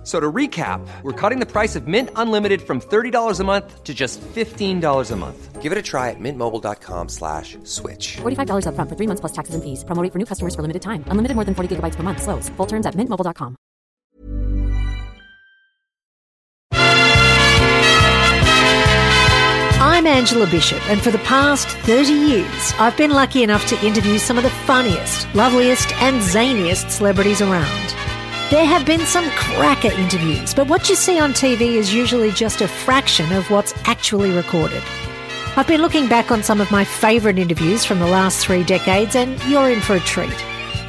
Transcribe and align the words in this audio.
F- 0.00 0.06
So 0.06 0.18
to 0.18 0.32
recap, 0.32 0.80
we're 1.02 1.12
cutting 1.12 1.40
the 1.40 1.46
price 1.46 1.76
of 1.76 1.86
Mint 1.86 2.08
Unlimited 2.16 2.62
from 2.62 2.80
$30 2.80 3.38
a 3.38 3.44
month 3.44 3.84
to 3.84 3.92
just 3.92 4.18
$15 4.34 5.10
a 5.10 5.16
month. 5.16 5.60
Give 5.60 5.72
it 5.72 5.76
a 5.78 5.82
try 5.82 6.08
at 6.08 6.16
mintmobile.com 6.18 7.08
slash 7.10 7.58
switch. 7.64 8.16
$45 8.22 8.64
upfront 8.64 8.88
for 8.88 8.96
three 8.96 9.06
months 9.06 9.20
plus 9.20 9.32
taxes 9.32 9.54
and 9.54 9.62
fees. 9.62 9.84
Promo 9.84 10.02
rate 10.02 10.10
for 10.12 10.18
new 10.18 10.24
customers 10.24 10.54
for 10.54 10.62
limited 10.62 10.80
time. 10.80 11.04
Unlimited 11.08 11.34
more 11.36 11.44
than 11.44 11.54
40 11.54 11.76
gigabytes 11.76 11.96
per 11.96 12.02
month. 12.02 12.22
Slows. 12.22 12.48
Full 12.56 12.66
terms 12.66 12.86
at 12.86 12.94
mintmobile.com. 12.94 13.56
I'm 19.82 20.06
Angela 20.06 20.46
Bishop, 20.46 20.78
and 20.88 21.00
for 21.02 21.10
the 21.10 21.18
past 21.18 21.68
30 21.68 22.12
years, 22.12 22.72
I've 22.78 22.96
been 22.96 23.10
lucky 23.10 23.42
enough 23.42 23.66
to 23.66 23.84
interview 23.86 24.18
some 24.18 24.36
of 24.38 24.44
the 24.44 24.50
funniest, 24.50 25.26
loveliest, 25.34 25.92
and 26.02 26.20
zaniest 26.22 26.90
celebrities 26.90 27.40
around. 27.42 27.94
There 28.50 28.66
have 28.66 28.84
been 28.84 29.06
some 29.06 29.30
cracker 29.30 29.92
interviews, 29.92 30.54
but 30.54 30.66
what 30.66 30.88
you 30.88 30.96
see 30.96 31.20
on 31.20 31.32
TV 31.32 31.76
is 31.76 31.94
usually 31.94 32.32
just 32.32 32.60
a 32.60 32.66
fraction 32.66 33.30
of 33.30 33.48
what's 33.48 33.72
actually 33.84 34.32
recorded. 34.32 34.82
I've 35.56 35.68
been 35.68 35.80
looking 35.80 36.08
back 36.08 36.32
on 36.32 36.42
some 36.42 36.60
of 36.60 36.68
my 36.72 36.82
favourite 36.82 37.38
interviews 37.38 37.84
from 37.84 38.00
the 38.00 38.08
last 38.08 38.44
three 38.44 38.64
decades, 38.64 39.14
and 39.14 39.40
you're 39.44 39.70
in 39.70 39.80
for 39.80 39.94
a 39.94 40.00
treat. 40.00 40.34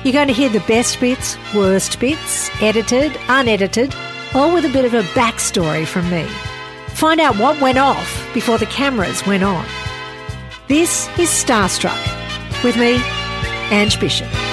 You're 0.04 0.12
going 0.12 0.28
to 0.28 0.34
hear 0.34 0.50
the 0.50 0.62
best 0.62 1.00
bits, 1.00 1.38
worst 1.54 2.00
bits, 2.00 2.50
edited, 2.64 3.16
unedited, 3.28 3.94
all 4.34 4.52
with 4.52 4.66
a 4.66 4.70
bit 4.70 4.86
of 4.86 4.96
a 4.96 5.04
backstory 5.14 5.86
from 5.86 6.10
me. 6.10 6.26
Find 6.96 7.22
out 7.22 7.38
what 7.38 7.62
went 7.62 7.78
off 7.78 8.28
before 8.34 8.58
the 8.58 8.66
cameras 8.66 9.24
went 9.28 9.44
on. 9.44 9.68
This 10.68 11.08
is 11.20 11.30
Starstruck 11.30 12.64
with 12.64 12.76
me, 12.76 13.00
Ange 13.70 14.00
Bishop. 14.00 14.51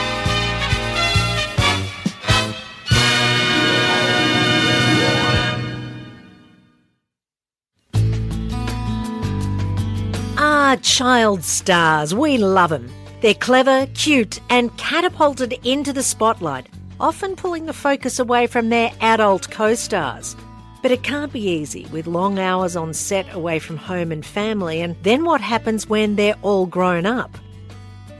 Ah, 10.70 10.76
child 10.82 11.42
stars, 11.44 12.14
we 12.14 12.36
love 12.36 12.68
them. 12.68 12.92
They're 13.22 13.32
clever, 13.32 13.86
cute, 13.94 14.38
and 14.50 14.76
catapulted 14.76 15.54
into 15.64 15.94
the 15.94 16.02
spotlight, 16.02 16.68
often 17.00 17.36
pulling 17.36 17.64
the 17.64 17.72
focus 17.72 18.18
away 18.18 18.46
from 18.46 18.68
their 18.68 18.92
adult 19.00 19.50
co 19.50 19.74
stars. 19.74 20.36
But 20.82 20.90
it 20.90 21.02
can't 21.02 21.32
be 21.32 21.40
easy 21.40 21.86
with 21.86 22.06
long 22.06 22.38
hours 22.38 22.76
on 22.76 22.92
set 22.92 23.34
away 23.34 23.60
from 23.60 23.78
home 23.78 24.12
and 24.12 24.26
family, 24.26 24.82
and 24.82 24.94
then 25.04 25.24
what 25.24 25.40
happens 25.40 25.88
when 25.88 26.16
they're 26.16 26.36
all 26.42 26.66
grown 26.66 27.06
up? 27.06 27.38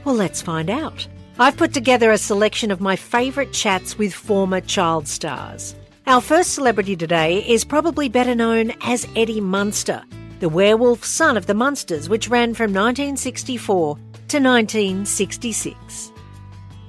Well, 0.03 0.15
let's 0.15 0.41
find 0.41 0.71
out. 0.71 1.07
I've 1.37 1.55
put 1.55 1.71
together 1.71 2.11
a 2.11 2.17
selection 2.17 2.71
of 2.71 2.81
my 2.81 2.95
favourite 2.95 3.53
chats 3.53 3.95
with 3.95 4.11
former 4.11 4.59
child 4.59 5.07
stars. 5.07 5.75
Our 6.07 6.19
first 6.19 6.55
celebrity 6.55 6.95
today 6.95 7.47
is 7.47 7.63
probably 7.63 8.09
better 8.09 8.33
known 8.33 8.73
as 8.81 9.07
Eddie 9.15 9.39
Munster, 9.39 10.01
the 10.39 10.49
werewolf 10.49 11.03
son 11.03 11.37
of 11.37 11.45
the 11.45 11.53
Munsters, 11.53 12.09
which 12.09 12.29
ran 12.29 12.53
from 12.53 12.73
1964 12.73 13.95
to 13.95 14.01
1966. 14.39 16.11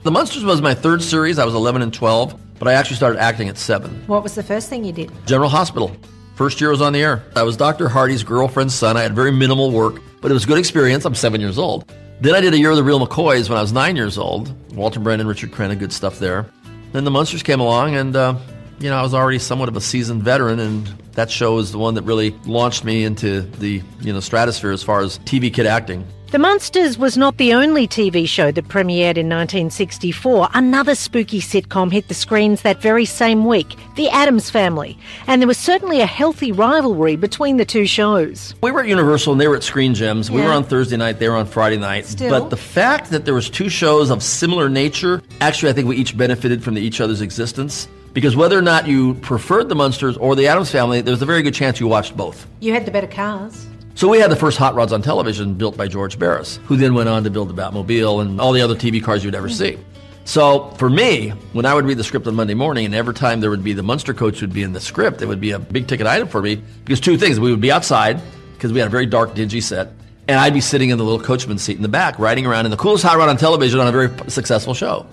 The 0.03 0.11
Munsters 0.11 0.45
was 0.45 0.63
my 0.63 0.75
third 0.75 1.03
series. 1.03 1.39
I 1.39 1.45
was 1.45 1.55
11 1.55 1.83
and 1.83 1.93
12, 1.93 2.59
but 2.59 2.69
I 2.69 2.75
actually 2.75 2.97
started 2.97 3.21
acting 3.21 3.49
at 3.49 3.59
seven. 3.59 4.03
What 4.07 4.23
was 4.23 4.35
the 4.35 4.43
first 4.43 4.69
thing 4.69 4.85
you 4.85 4.93
did? 4.93 5.11
General 5.27 5.51
Hospital. 5.51 5.95
First 6.37 6.61
year 6.61 6.71
I 6.71 6.73
was 6.73 6.81
on 6.81 6.93
the 6.93 7.03
air. 7.03 7.23
I 7.37 7.43
was 7.43 7.57
Dr. 7.57 7.89
Hardy's 7.89 8.23
girlfriend's 8.23 8.75
son. 8.75 8.97
I 8.97 9.03
had 9.03 9.15
very 9.15 9.31
minimal 9.31 9.71
work, 9.71 10.01
but 10.21 10.31
it 10.31 10.35
was 10.35 10.45
a 10.45 10.47
good 10.47 10.59
experience. 10.59 11.05
I'm 11.05 11.15
seven 11.15 11.41
years 11.41 11.59
old. 11.59 11.93
Then 12.21 12.35
I 12.35 12.41
did 12.41 12.55
a 12.55 12.59
year 12.59 12.71
of 12.71 12.77
the 12.77 12.85
Real 12.85 13.05
McCoys 13.05 13.49
when 13.49 13.59
I 13.59 13.63
was 13.63 13.73
nine 13.73 13.97
years 13.97 14.17
old. 14.17 14.55
Walter 14.75 15.01
Brennan, 15.01 15.27
Richard 15.27 15.51
Crenna, 15.53 15.79
good 15.79 15.93
stuff 15.93 16.19
there. 16.19 16.47
Then 16.93 17.05
the 17.05 17.11
Munsters 17.11 17.43
came 17.43 17.61
along, 17.61 17.95
and 17.95 18.15
uh, 18.15 18.37
you 18.79 18.91
know 18.91 18.97
I 18.97 19.03
was 19.03 19.15
already 19.15 19.39
somewhat 19.39 19.69
of 19.69 19.77
a 19.77 19.81
seasoned 19.81 20.23
veteran, 20.23 20.61
and 20.61 21.00
that 21.13 21.31
show 21.31 21.59
is 21.59 21.73
the 21.73 21.79
one 21.79 21.95
that 21.95 22.03
really 22.03 22.31
launched 22.47 22.85
me 22.85 23.05
into 23.05 23.43
the 23.43 23.83
you 24.01 24.13
know 24.13 24.21
stratosphere 24.21 24.73
as 24.73 24.83
far 24.83 25.01
as 25.01 25.19
TV 25.21 25.53
kid 25.53 25.67
acting. 25.67 26.07
The 26.31 26.39
Munsters 26.39 26.97
was 26.97 27.17
not 27.17 27.39
the 27.39 27.55
only 27.55 27.89
TV 27.89 28.25
show 28.29 28.53
that 28.53 28.69
premiered 28.69 29.19
in 29.19 29.29
1964. 29.29 30.51
Another 30.55 30.95
spooky 30.95 31.41
sitcom 31.41 31.91
hit 31.91 32.07
the 32.07 32.15
screens 32.15 32.63
that 32.63 32.81
very 32.81 33.05
same 33.05 33.47
week, 33.47 33.75
The 33.97 34.09
Addams 34.11 34.49
Family, 34.49 34.97
and 35.27 35.43
there 35.43 35.49
was 35.49 35.59
certainly 35.59 36.01
a 36.01 36.07
healthy 36.07 36.53
rivalry 36.53 37.17
between 37.17 37.57
the 37.57 37.65
two 37.65 37.85
shows. 37.85 38.55
We 38.63 38.71
were 38.71 38.83
at 38.83 38.87
Universal 38.87 39.33
and 39.33 39.41
they 39.41 39.49
were 39.49 39.57
at 39.57 39.65
Screen 39.65 39.93
Gems. 39.93 40.31
We 40.31 40.41
were 40.41 40.53
on 40.53 40.63
Thursday 40.63 40.97
night, 40.97 41.19
they 41.19 41.29
were 41.29 41.35
on 41.35 41.47
Friday 41.47 41.79
night. 41.79 42.07
Still. 42.07 42.31
But 42.31 42.51
the 42.51 42.57
fact 42.57 43.11
that 43.11 43.25
there 43.25 43.35
was 43.35 43.51
two 43.51 43.69
shows 43.69 44.09
of 44.09 44.23
similar 44.23 44.69
nature, 44.69 45.23
actually 45.41 45.71
I 45.71 45.73
think 45.73 45.89
we 45.89 45.97
each 45.97 46.17
benefited 46.17 46.63
from 46.63 46.75
the, 46.75 46.81
each 46.81 47.01
other's 47.01 47.23
existence. 47.23 47.89
Because 48.13 48.35
whether 48.35 48.59
or 48.59 48.63
not 48.63 48.89
you 48.89 49.15
preferred 49.15 49.69
the 49.69 49.77
Munsters 49.77 50.17
or 50.17 50.35
the 50.35 50.49
Addams 50.49 50.71
Family, 50.71 51.01
there's 51.01 51.23
a 51.23 51.27
very 51.27 51.43
good 51.43 51.55
chance 51.55 51.79
you 51.79 51.87
watched 51.87 52.17
both. 52.17 52.47
You 52.61 52.73
had 52.73 52.85
the 52.85 52.91
better 52.91 53.07
cars. 53.07 53.67
So 53.95 54.09
we 54.09 54.19
had 54.19 54.31
the 54.31 54.37
first 54.37 54.59
hot 54.59 54.75
rods 54.75 54.93
on 54.93 55.03
television 55.03 55.55
built 55.55 55.77
by 55.77 55.87
George 55.87 56.19
Barris, 56.19 56.59
who 56.65 56.77
then 56.77 56.95
went 56.95 57.09
on 57.09 57.23
to 57.25 57.31
build 57.31 57.49
the 57.49 57.55
Batmobile 57.55 58.23
and 58.23 58.41
all 58.41 58.53
the 58.53 58.63
other 58.63 58.75
TV 58.75 59.03
cars 59.03 59.25
you'd 59.25 59.35
ever 59.35 59.49
see. 59.49 59.79
So 60.25 60.71
for 60.79 60.89
me, 60.89 61.31
when 61.53 61.67
I 61.67 61.75
would 61.75 61.85
read 61.85 61.99
the 61.99 62.05
script 62.05 62.27
on 62.27 62.35
Monday 62.35 62.55
morning, 62.55 62.85
and 62.85 62.95
every 62.95 63.15
time 63.15 63.41
there 63.41 63.51
would 63.51 63.65
be 63.65 63.73
the 63.73 63.83
Munster 63.83 64.15
coach 64.15 64.41
would 64.41 64.53
be 64.53 64.63
in 64.63 64.73
the 64.73 64.81
script, 64.81 65.23
it 65.23 65.27
would 65.27 65.41
be 65.41 65.53
a 65.53 65.59
big 65.59 65.87
ticket 65.87 66.07
item 66.07 66.29
for 66.29 66.41
me 66.43 66.63
because 66.85 67.01
two 67.01 67.17
things: 67.17 67.41
we 67.41 67.51
would 67.51 67.61
be 67.61 67.73
outside 67.73 68.21
because 68.55 68.73
we 68.73 68.79
had 68.79 68.87
a 68.87 68.91
very 68.91 69.07
dark, 69.07 69.35
dingy 69.35 69.61
set, 69.61 69.93
and 70.29 70.39
I'd 70.39 70.55
be 70.55 70.61
sitting 70.61 70.91
in 70.91 70.99
the 70.99 71.05
little 71.05 71.21
coachman 71.21 71.59
seat 71.59 71.77
in 71.77 71.83
the 71.83 71.89
back, 71.89 72.19
riding 72.19 72.47
around 72.47 72.67
in 72.67 72.71
the 72.71 72.77
coolest 72.77 73.03
hot 73.03 73.17
rod 73.17 73.29
on 73.29 73.37
television 73.39 73.81
on 73.81 73.89
a 73.89 73.93
very 73.93 74.11
successful 74.31 74.75
show. 74.75 75.07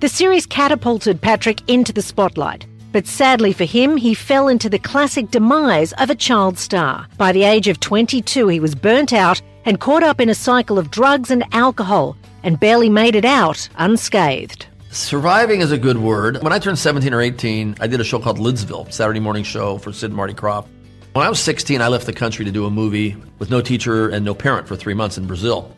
The 0.00 0.08
series 0.08 0.46
catapulted 0.46 1.20
Patrick 1.20 1.68
into 1.68 1.92
the 1.92 2.02
spotlight. 2.02 2.66
But 2.92 3.08
sadly 3.08 3.52
for 3.52 3.64
him, 3.64 3.96
he 3.96 4.14
fell 4.14 4.46
into 4.46 4.70
the 4.70 4.78
classic 4.78 5.32
demise 5.32 5.92
of 5.94 6.08
a 6.08 6.14
child 6.14 6.56
star. 6.56 7.08
By 7.16 7.32
the 7.32 7.42
age 7.42 7.66
of 7.66 7.80
22, 7.80 8.46
he 8.46 8.60
was 8.60 8.76
burnt 8.76 9.12
out 9.12 9.42
and 9.64 9.80
caught 9.80 10.04
up 10.04 10.20
in 10.20 10.28
a 10.28 10.36
cycle 10.36 10.78
of 10.78 10.92
drugs 10.92 11.32
and 11.32 11.42
alcohol 11.50 12.16
and 12.44 12.60
barely 12.60 12.88
made 12.88 13.16
it 13.16 13.24
out 13.24 13.68
unscathed. 13.76 14.66
Surviving 14.92 15.62
is 15.62 15.72
a 15.72 15.78
good 15.78 15.98
word. 15.98 16.40
When 16.44 16.52
I 16.52 16.60
turned 16.60 16.78
17 16.78 17.12
or 17.12 17.20
18, 17.20 17.78
I 17.80 17.88
did 17.88 18.00
a 18.00 18.04
show 18.04 18.20
called 18.20 18.38
Lidsville, 18.38 18.92
Saturday 18.92 19.18
morning 19.18 19.42
show 19.42 19.78
for 19.78 19.92
Sid 19.92 20.10
and 20.10 20.16
Marty 20.16 20.32
Krofft. 20.32 20.68
When 21.12 21.26
I 21.26 21.28
was 21.28 21.40
16, 21.40 21.82
I 21.82 21.88
left 21.88 22.06
the 22.06 22.12
country 22.12 22.44
to 22.44 22.52
do 22.52 22.66
a 22.66 22.70
movie 22.70 23.16
with 23.40 23.50
no 23.50 23.60
teacher 23.60 24.08
and 24.10 24.24
no 24.24 24.32
parent 24.32 24.68
for 24.68 24.76
three 24.76 24.94
months 24.94 25.18
in 25.18 25.26
Brazil. 25.26 25.74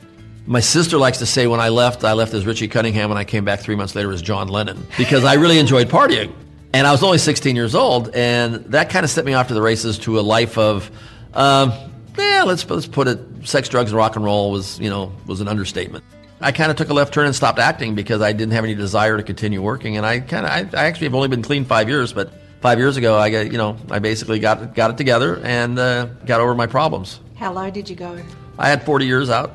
My 0.47 0.61
sister 0.61 0.99
likes 0.99 1.19
to 1.19 1.27
say 1.27 1.47
when 1.47 1.61
I 1.61 1.69
left, 1.69 2.03
I 2.03 2.15
left 2.15 2.35
as 2.35 2.47
Richie 2.47 2.69
Cunningham. 2.69 3.09
When 3.09 3.19
I 3.19 3.25
came 3.25 3.45
back 3.45 3.61
three 3.61 3.77
months 3.77 3.95
later 3.95 4.11
as 4.13 4.23
John 4.23 4.49
Lennon 4.49 4.87
because 4.97 5.25
I 5.25 5.35
really 5.35 5.59
enjoyed 5.59 5.89
partying. 5.89 6.33
And 6.73 6.87
I 6.87 6.93
was 6.93 7.03
only 7.03 7.19
16 7.19 7.57
years 7.57 7.75
old, 7.75 8.11
and 8.15 8.55
that 8.67 8.91
kind 8.91 9.03
of 9.03 9.11
set 9.11 9.25
me 9.25 9.35
off 9.35 9.49
to 9.49 9.55
the 9.55 9.63
races 9.63 9.99
to 10.01 10.21
a 10.21 10.23
life 10.23 10.57
of, 10.57 10.89
um, 11.35 11.73
yeah, 12.17 12.45
let's 12.47 12.69
let's 12.71 12.87
put 12.87 13.09
it, 13.09 13.19
sex, 13.45 13.69
drugs, 13.69 13.91
and 13.91 13.97
rock 13.97 14.15
and 14.15 14.25
roll 14.25 14.53
was 14.53 14.79
you 14.79 14.89
know 14.89 15.13
was 15.27 15.41
an 15.41 15.49
understatement. 15.49 16.05
I 16.41 16.53
kind 16.53 16.71
of 16.71 16.77
took 16.77 16.89
a 16.89 16.95
left 16.95 17.13
turn 17.13 17.27
and 17.27 17.35
stopped 17.35 17.59
acting 17.59 17.95
because 17.95 18.23
I 18.23 18.33
didn't 18.33 18.53
have 18.53 18.65
any 18.65 18.75
desire 18.75 19.17
to 19.17 19.23
continue 19.23 19.61
working, 19.61 19.97
and 19.97 20.07
I 20.07 20.21
kind 20.21 20.47
of 20.47 20.75
I, 20.75 20.81
I 20.81 20.85
actually 20.87 21.09
have 21.09 21.15
only 21.15 21.29
been 21.29 21.43
clean 21.43 21.65
five 21.65 21.89
years, 21.89 22.13
but 22.13 22.33
five 22.61 22.79
years 22.79 22.97
ago 22.97 23.19
I 23.19 23.31
got 23.31 23.53
you 23.53 23.59
know 23.59 23.77
I 23.91 23.99
basically 23.99 24.39
got 24.39 24.75
got 24.75 24.91
it 24.91 24.97
together 24.97 25.41
and 25.43 25.79
uh, 25.79 26.05
got 26.27 26.41
over 26.41 26.55
my 26.55 26.67
problems. 26.67 27.21
How 27.37 27.53
low 27.53 27.71
did 27.71 27.89
you 27.91 27.97
go? 27.97 28.19
I 28.59 28.69
had 28.69 28.85
40 28.85 29.07
years 29.07 29.31
out. 29.31 29.53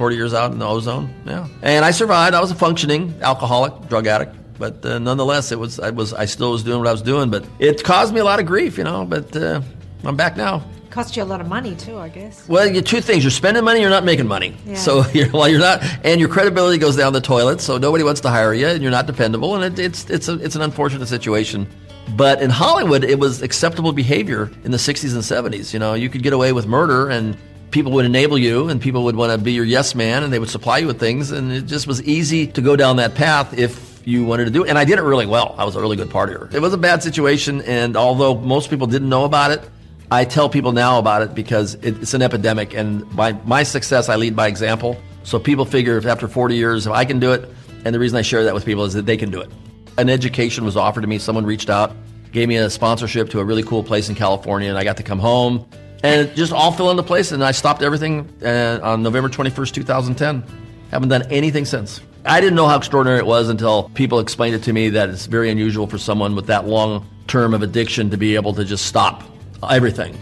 40 0.00 0.16
years 0.16 0.32
out 0.32 0.50
in 0.50 0.58
the 0.58 0.66
ozone, 0.66 1.12
yeah. 1.26 1.46
And 1.60 1.84
I 1.84 1.90
survived. 1.90 2.34
I 2.34 2.40
was 2.40 2.50
a 2.50 2.54
functioning 2.54 3.14
alcoholic, 3.20 3.86
drug 3.90 4.06
addict, 4.06 4.34
but 4.58 4.82
uh, 4.82 4.98
nonetheless, 4.98 5.52
it 5.52 5.58
was 5.58 5.78
I 5.78 5.90
was 5.90 6.14
I 6.14 6.24
still 6.24 6.52
was 6.52 6.62
doing 6.62 6.78
what 6.78 6.88
I 6.88 6.92
was 6.92 7.02
doing, 7.02 7.28
but 7.28 7.44
it 7.58 7.84
caused 7.84 8.14
me 8.14 8.20
a 8.20 8.24
lot 8.24 8.40
of 8.40 8.46
grief, 8.46 8.78
you 8.78 8.84
know. 8.84 9.04
But 9.04 9.36
uh, 9.36 9.60
I'm 10.02 10.16
back 10.16 10.38
now. 10.38 10.64
Cost 10.88 11.18
you 11.18 11.22
a 11.22 11.24
lot 11.24 11.42
of 11.42 11.48
money 11.48 11.76
too, 11.76 11.98
I 11.98 12.08
guess. 12.08 12.48
Well, 12.48 12.66
you 12.66 12.80
two 12.80 13.02
things: 13.02 13.22
you're 13.22 13.30
spending 13.30 13.62
money, 13.62 13.82
you're 13.82 13.90
not 13.90 14.06
making 14.06 14.26
money. 14.26 14.56
Yeah. 14.64 14.76
So 14.76 15.04
you're, 15.12 15.28
while 15.28 15.50
you're 15.50 15.60
not, 15.60 15.82
and 16.02 16.18
your 16.18 16.30
credibility 16.30 16.78
goes 16.78 16.96
down 16.96 17.12
the 17.12 17.20
toilet. 17.20 17.60
So 17.60 17.76
nobody 17.76 18.02
wants 18.02 18.22
to 18.22 18.30
hire 18.30 18.54
you, 18.54 18.68
and 18.68 18.80
you're 18.82 18.90
not 18.90 19.06
dependable, 19.06 19.54
and 19.54 19.64
it, 19.64 19.78
it's 19.78 20.08
it's 20.08 20.28
a, 20.28 20.42
it's 20.42 20.56
an 20.56 20.62
unfortunate 20.62 21.08
situation. 21.08 21.68
But 22.16 22.40
in 22.40 22.48
Hollywood, 22.48 23.04
it 23.04 23.18
was 23.18 23.42
acceptable 23.42 23.92
behavior 23.92 24.50
in 24.64 24.70
the 24.70 24.78
60s 24.78 25.12
and 25.12 25.22
70s. 25.22 25.74
You 25.74 25.78
know, 25.78 25.92
you 25.92 26.08
could 26.08 26.22
get 26.22 26.32
away 26.32 26.54
with 26.54 26.66
murder, 26.66 27.10
and 27.10 27.36
people 27.70 27.92
would 27.92 28.04
enable 28.04 28.38
you, 28.38 28.68
and 28.68 28.80
people 28.80 29.04
would 29.04 29.16
want 29.16 29.32
to 29.32 29.38
be 29.38 29.52
your 29.52 29.64
yes 29.64 29.94
man, 29.94 30.22
and 30.22 30.32
they 30.32 30.38
would 30.38 30.50
supply 30.50 30.78
you 30.78 30.86
with 30.86 30.98
things, 30.98 31.30
and 31.30 31.52
it 31.52 31.66
just 31.66 31.86
was 31.86 32.02
easy 32.02 32.46
to 32.48 32.60
go 32.60 32.76
down 32.76 32.96
that 32.96 33.14
path 33.14 33.58
if 33.58 34.02
you 34.06 34.24
wanted 34.24 34.46
to 34.46 34.50
do 34.50 34.64
it. 34.64 34.68
And 34.68 34.78
I 34.78 34.84
did 34.84 34.98
it 34.98 35.02
really 35.02 35.26
well. 35.26 35.54
I 35.58 35.64
was 35.64 35.76
a 35.76 35.80
really 35.80 35.96
good 35.96 36.08
partier. 36.08 36.52
It 36.52 36.60
was 36.60 36.72
a 36.72 36.78
bad 36.78 37.02
situation, 37.02 37.62
and 37.62 37.96
although 37.96 38.34
most 38.34 38.70
people 38.70 38.86
didn't 38.86 39.08
know 39.08 39.24
about 39.24 39.50
it, 39.50 39.68
I 40.10 40.24
tell 40.24 40.48
people 40.48 40.72
now 40.72 40.98
about 40.98 41.22
it 41.22 41.34
because 41.34 41.74
it's 41.76 42.14
an 42.14 42.22
epidemic, 42.22 42.74
and 42.74 43.08
by 43.14 43.32
my 43.44 43.62
success, 43.62 44.08
I 44.08 44.16
lead 44.16 44.34
by 44.34 44.48
example. 44.48 45.00
So 45.22 45.38
people 45.38 45.64
figure 45.64 45.96
if 45.98 46.06
after 46.06 46.26
40 46.26 46.56
years, 46.56 46.86
if 46.86 46.92
I 46.92 47.04
can 47.04 47.20
do 47.20 47.32
it, 47.32 47.48
and 47.84 47.94
the 47.94 47.98
reason 47.98 48.18
I 48.18 48.22
share 48.22 48.44
that 48.44 48.54
with 48.54 48.64
people 48.64 48.84
is 48.84 48.94
that 48.94 49.06
they 49.06 49.16
can 49.16 49.30
do 49.30 49.40
it. 49.40 49.50
An 49.98 50.08
education 50.08 50.64
was 50.64 50.76
offered 50.76 51.02
to 51.02 51.06
me. 51.06 51.18
Someone 51.18 51.46
reached 51.46 51.70
out, 51.70 51.92
gave 52.32 52.48
me 52.48 52.56
a 52.56 52.70
sponsorship 52.70 53.30
to 53.30 53.40
a 53.40 53.44
really 53.44 53.62
cool 53.62 53.84
place 53.84 54.08
in 54.08 54.14
California, 54.14 54.68
and 54.68 54.78
I 54.78 54.84
got 54.84 54.96
to 54.96 55.02
come 55.02 55.18
home. 55.18 55.68
And 56.02 56.28
it 56.28 56.34
just 56.34 56.52
all 56.52 56.72
fell 56.72 56.90
into 56.90 57.02
place, 57.02 57.32
and 57.32 57.44
I 57.44 57.50
stopped 57.50 57.82
everything 57.82 58.28
uh, 58.42 58.80
on 58.82 59.02
November 59.02 59.28
21st, 59.28 59.72
2010. 59.72 60.42
Haven't 60.90 61.08
done 61.08 61.30
anything 61.30 61.64
since. 61.64 62.00
I 62.24 62.40
didn't 62.40 62.56
know 62.56 62.66
how 62.66 62.76
extraordinary 62.76 63.18
it 63.18 63.26
was 63.26 63.48
until 63.48 63.88
people 63.90 64.18
explained 64.18 64.54
it 64.54 64.62
to 64.64 64.72
me 64.72 64.90
that 64.90 65.08
it's 65.08 65.26
very 65.26 65.50
unusual 65.50 65.86
for 65.86 65.98
someone 65.98 66.34
with 66.34 66.46
that 66.46 66.66
long 66.66 67.06
term 67.26 67.54
of 67.54 67.62
addiction 67.62 68.10
to 68.10 68.16
be 68.16 68.34
able 68.34 68.52
to 68.54 68.64
just 68.64 68.86
stop 68.86 69.22
everything. 69.68 70.18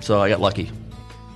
So 0.00 0.20
I 0.20 0.28
got 0.28 0.40
lucky. 0.40 0.70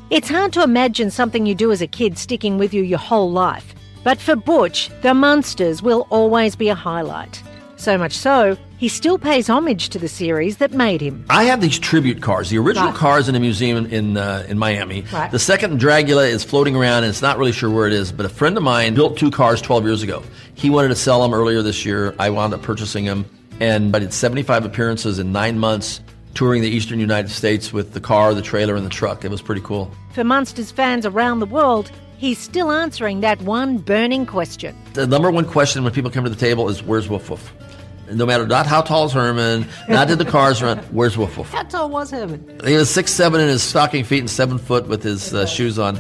It's 0.09 0.29
hard 0.29 0.53
to 0.53 0.63
imagine 0.63 1.11
something 1.11 1.47
you 1.47 1.55
do 1.55 1.73
as 1.73 1.83
a 1.83 1.87
kid 1.87 2.17
sticking 2.17 2.59
with 2.59 2.73
you 2.73 2.83
your 2.83 2.99
whole 2.99 3.31
life. 3.31 3.75
But 4.05 4.21
for 4.21 4.37
Butch, 4.37 4.89
the 5.03 5.15
Munsters 5.15 5.83
will 5.83 6.07
always 6.11 6.55
be 6.55 6.69
a 6.69 6.75
highlight. 6.75 7.43
So 7.77 7.99
much 7.99 8.13
so, 8.13 8.57
he 8.79 8.89
still 8.89 9.19
pays 9.19 9.49
homage 9.49 9.89
to 9.91 9.99
the 9.99 10.09
series 10.09 10.59
that 10.59 10.73
made 10.73 11.01
him. 11.01 11.25
I 11.31 11.45
have 11.45 11.61
these 11.61 11.79
tribute 11.79 12.21
cars. 12.23 12.51
The 12.51 12.59
original 12.59 12.89
Right. 12.91 12.95
car 12.97 13.19
is 13.19 13.29
in 13.29 13.35
a 13.35 13.41
museum 13.41 13.87
in 13.87 14.17
uh, 14.17 14.45
in 14.49 14.59
Miami. 14.59 15.05
Right. 15.13 15.31
The 15.31 15.39
second 15.39 15.81
Dragula 15.81 16.29
is 16.29 16.45
floating 16.45 16.77
around, 16.77 17.05
and 17.05 17.11
it's 17.11 17.23
not 17.23 17.39
really 17.39 17.53
sure 17.53 17.71
where 17.71 17.87
it 17.87 17.93
is. 17.93 18.13
But 18.13 18.27
a 18.27 18.29
friend 18.31 18.57
of 18.57 18.63
mine 18.63 18.95
built 18.95 19.17
two 19.17 19.31
cars 19.31 19.61
12 19.63 19.85
years 19.85 20.03
ago. 20.03 20.23
He 20.55 20.71
wanted 20.71 20.89
to 20.89 20.97
sell 20.97 21.23
them 21.23 21.33
earlier 21.35 21.63
this 21.63 21.85
year. 21.85 22.15
I 22.19 22.31
wound 22.31 22.53
up 22.55 22.63
purchasing 22.63 23.05
them, 23.05 23.25
and 23.61 23.95
I 23.95 23.99
did 24.01 24.13
75 24.13 24.65
appearances 24.65 25.19
in 25.19 25.33
nine 25.33 25.59
months, 25.59 26.01
touring 26.35 26.61
the 26.63 26.69
eastern 26.69 27.01
United 27.01 27.31
States 27.31 27.73
with 27.73 27.93
the 27.95 28.01
car, 28.01 28.35
the 28.35 28.43
trailer, 28.43 28.75
and 28.77 28.85
the 28.85 28.91
truck. 28.91 29.25
It 29.25 29.31
was 29.31 29.41
pretty 29.43 29.63
cool. 29.63 29.91
For 30.13 30.23
Munsters 30.25 30.71
fans 30.71 31.07
around 31.07 31.41
the 31.41 31.47
world, 31.47 31.91
he's 32.19 32.39
still 32.39 32.71
answering 32.71 33.21
that 33.21 33.41
one 33.43 33.79
burning 33.79 34.27
question. 34.27 34.75
The 34.95 35.07
number 35.07 35.31
one 35.31 35.45
question 35.47 35.83
when 35.85 35.93
people 35.95 36.11
come 36.11 36.25
to 36.25 36.31
the 36.31 36.37
table 36.37 36.69
is, 36.69 36.83
"Where's 36.83 37.09
Woof 37.09 37.31
Woof?" 37.31 37.53
No 38.11 38.27
matter 38.27 38.47
not 38.47 38.67
how 38.67 38.83
tall 38.83 39.07
is 39.07 39.13
Herman, 39.13 39.67
not 39.89 40.09
did 40.09 40.19
the 40.19 40.25
cars 40.25 40.63
run. 40.63 40.79
Where's 40.93 41.19
Woof 41.19 41.37
Woof? 41.39 41.51
How 41.51 41.63
tall 41.65 41.91
was 41.91 42.11
Herman? 42.11 42.61
He 42.65 42.77
was 42.77 42.89
six 42.91 43.13
seven 43.13 43.41
in 43.41 43.49
his 43.49 43.63
stocking 43.63 44.05
feet 44.05 44.21
and 44.21 44.31
seven 44.31 44.59
foot 44.59 44.87
with 44.87 45.03
his 45.03 45.35
uh, 45.35 45.47
shoes 45.47 45.79
on. 45.79 45.97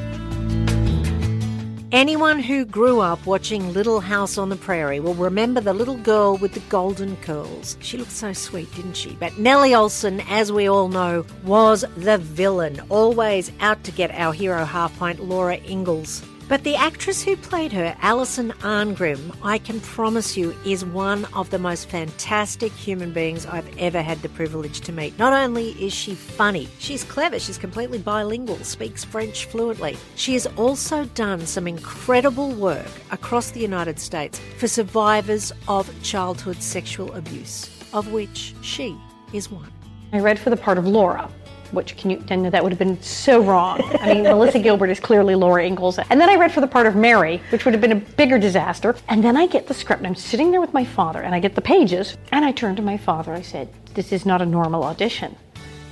Anyone 1.92 2.40
who 2.40 2.64
grew 2.64 3.00
up 3.00 3.24
watching 3.26 3.72
Little 3.72 4.00
House 4.00 4.36
on 4.36 4.50
the 4.50 4.56
Prairie 4.56 5.00
will 5.00 5.14
remember 5.14 5.60
the 5.60 5.72
little 5.72 5.96
girl 5.96 6.36
with 6.36 6.52
the 6.52 6.60
golden 6.68 7.16
curls. 7.18 7.78
She 7.80 7.96
looked 7.96 8.10
so 8.10 8.32
sweet, 8.32 8.70
didn't 8.74 8.96
she? 8.96 9.16
But 9.18 9.38
Nellie 9.38 9.70
Oleson, 9.70 10.22
as 10.28 10.52
we 10.52 10.68
all 10.68 10.88
know, 10.88 11.24
was 11.44 11.84
the 11.96 12.18
villain, 12.18 12.80
always 12.90 13.50
out 13.60 13.82
to 13.84 13.92
get 13.92 14.10
our 14.10 14.32
hero 14.32 14.64
half 14.64 14.98
pint 14.98 15.20
Laura 15.20 15.56
Ingalls. 15.58 16.22
But 16.48 16.62
the 16.62 16.76
actress 16.76 17.24
who 17.24 17.36
played 17.36 17.72
her, 17.72 17.96
Alison 18.02 18.52
Arngrim, 18.60 19.36
I 19.42 19.58
can 19.58 19.80
promise 19.80 20.36
you 20.36 20.54
is 20.64 20.84
one 20.84 21.24
of 21.34 21.50
the 21.50 21.58
most 21.58 21.88
fantastic 21.88 22.70
human 22.70 23.12
beings 23.12 23.46
I've 23.46 23.68
ever 23.78 24.00
had 24.00 24.22
the 24.22 24.28
privilege 24.28 24.80
to 24.82 24.92
meet. 24.92 25.18
Not 25.18 25.32
only 25.32 25.70
is 25.70 25.92
she 25.92 26.14
funny, 26.14 26.68
she's 26.78 27.02
clever, 27.02 27.40
she's 27.40 27.58
completely 27.58 27.98
bilingual, 27.98 28.58
speaks 28.58 29.02
French 29.02 29.46
fluently. 29.46 29.96
She 30.14 30.34
has 30.34 30.46
also 30.56 31.06
done 31.16 31.46
some 31.46 31.66
incredible 31.66 32.52
work 32.52 32.86
across 33.10 33.50
the 33.50 33.60
United 33.60 33.98
States 33.98 34.40
for 34.56 34.68
survivors 34.68 35.52
of 35.66 35.90
childhood 36.04 36.62
sexual 36.62 37.12
abuse, 37.14 37.68
of 37.92 38.12
which 38.12 38.54
she 38.62 38.96
is 39.32 39.50
one. 39.50 39.72
I 40.12 40.20
read 40.20 40.38
for 40.38 40.50
the 40.50 40.56
part 40.56 40.78
of 40.78 40.86
Laura, 40.86 41.28
which 41.72 41.96
can 41.96 42.10
you, 42.10 42.24
and 42.28 42.46
that 42.46 42.62
would 42.62 42.72
have 42.72 42.78
been 42.78 43.00
so 43.02 43.40
wrong. 43.42 43.80
I 44.00 44.14
mean, 44.14 44.22
Melissa 44.24 44.58
Gilbert 44.58 44.90
is 44.90 45.00
clearly 45.00 45.34
Laura 45.34 45.64
Ingalls. 45.64 45.98
And 45.98 46.20
then 46.20 46.28
I 46.28 46.36
read 46.36 46.52
for 46.52 46.60
the 46.60 46.66
part 46.66 46.86
of 46.86 46.96
Mary, 46.96 47.42
which 47.50 47.64
would 47.64 47.74
have 47.74 47.80
been 47.80 47.92
a 47.92 47.96
bigger 47.96 48.38
disaster. 48.38 48.96
And 49.08 49.22
then 49.22 49.36
I 49.36 49.46
get 49.46 49.66
the 49.66 49.74
script, 49.74 50.00
and 50.00 50.06
I'm 50.06 50.14
sitting 50.14 50.50
there 50.50 50.60
with 50.60 50.72
my 50.72 50.84
father, 50.84 51.22
and 51.22 51.34
I 51.34 51.40
get 51.40 51.54
the 51.54 51.62
pages, 51.62 52.16
and 52.32 52.44
I 52.44 52.52
turn 52.52 52.76
to 52.76 52.82
my 52.82 52.96
father. 52.96 53.32
I 53.32 53.42
said, 53.42 53.68
This 53.94 54.12
is 54.12 54.26
not 54.26 54.42
a 54.42 54.46
normal 54.46 54.84
audition. 54.84 55.36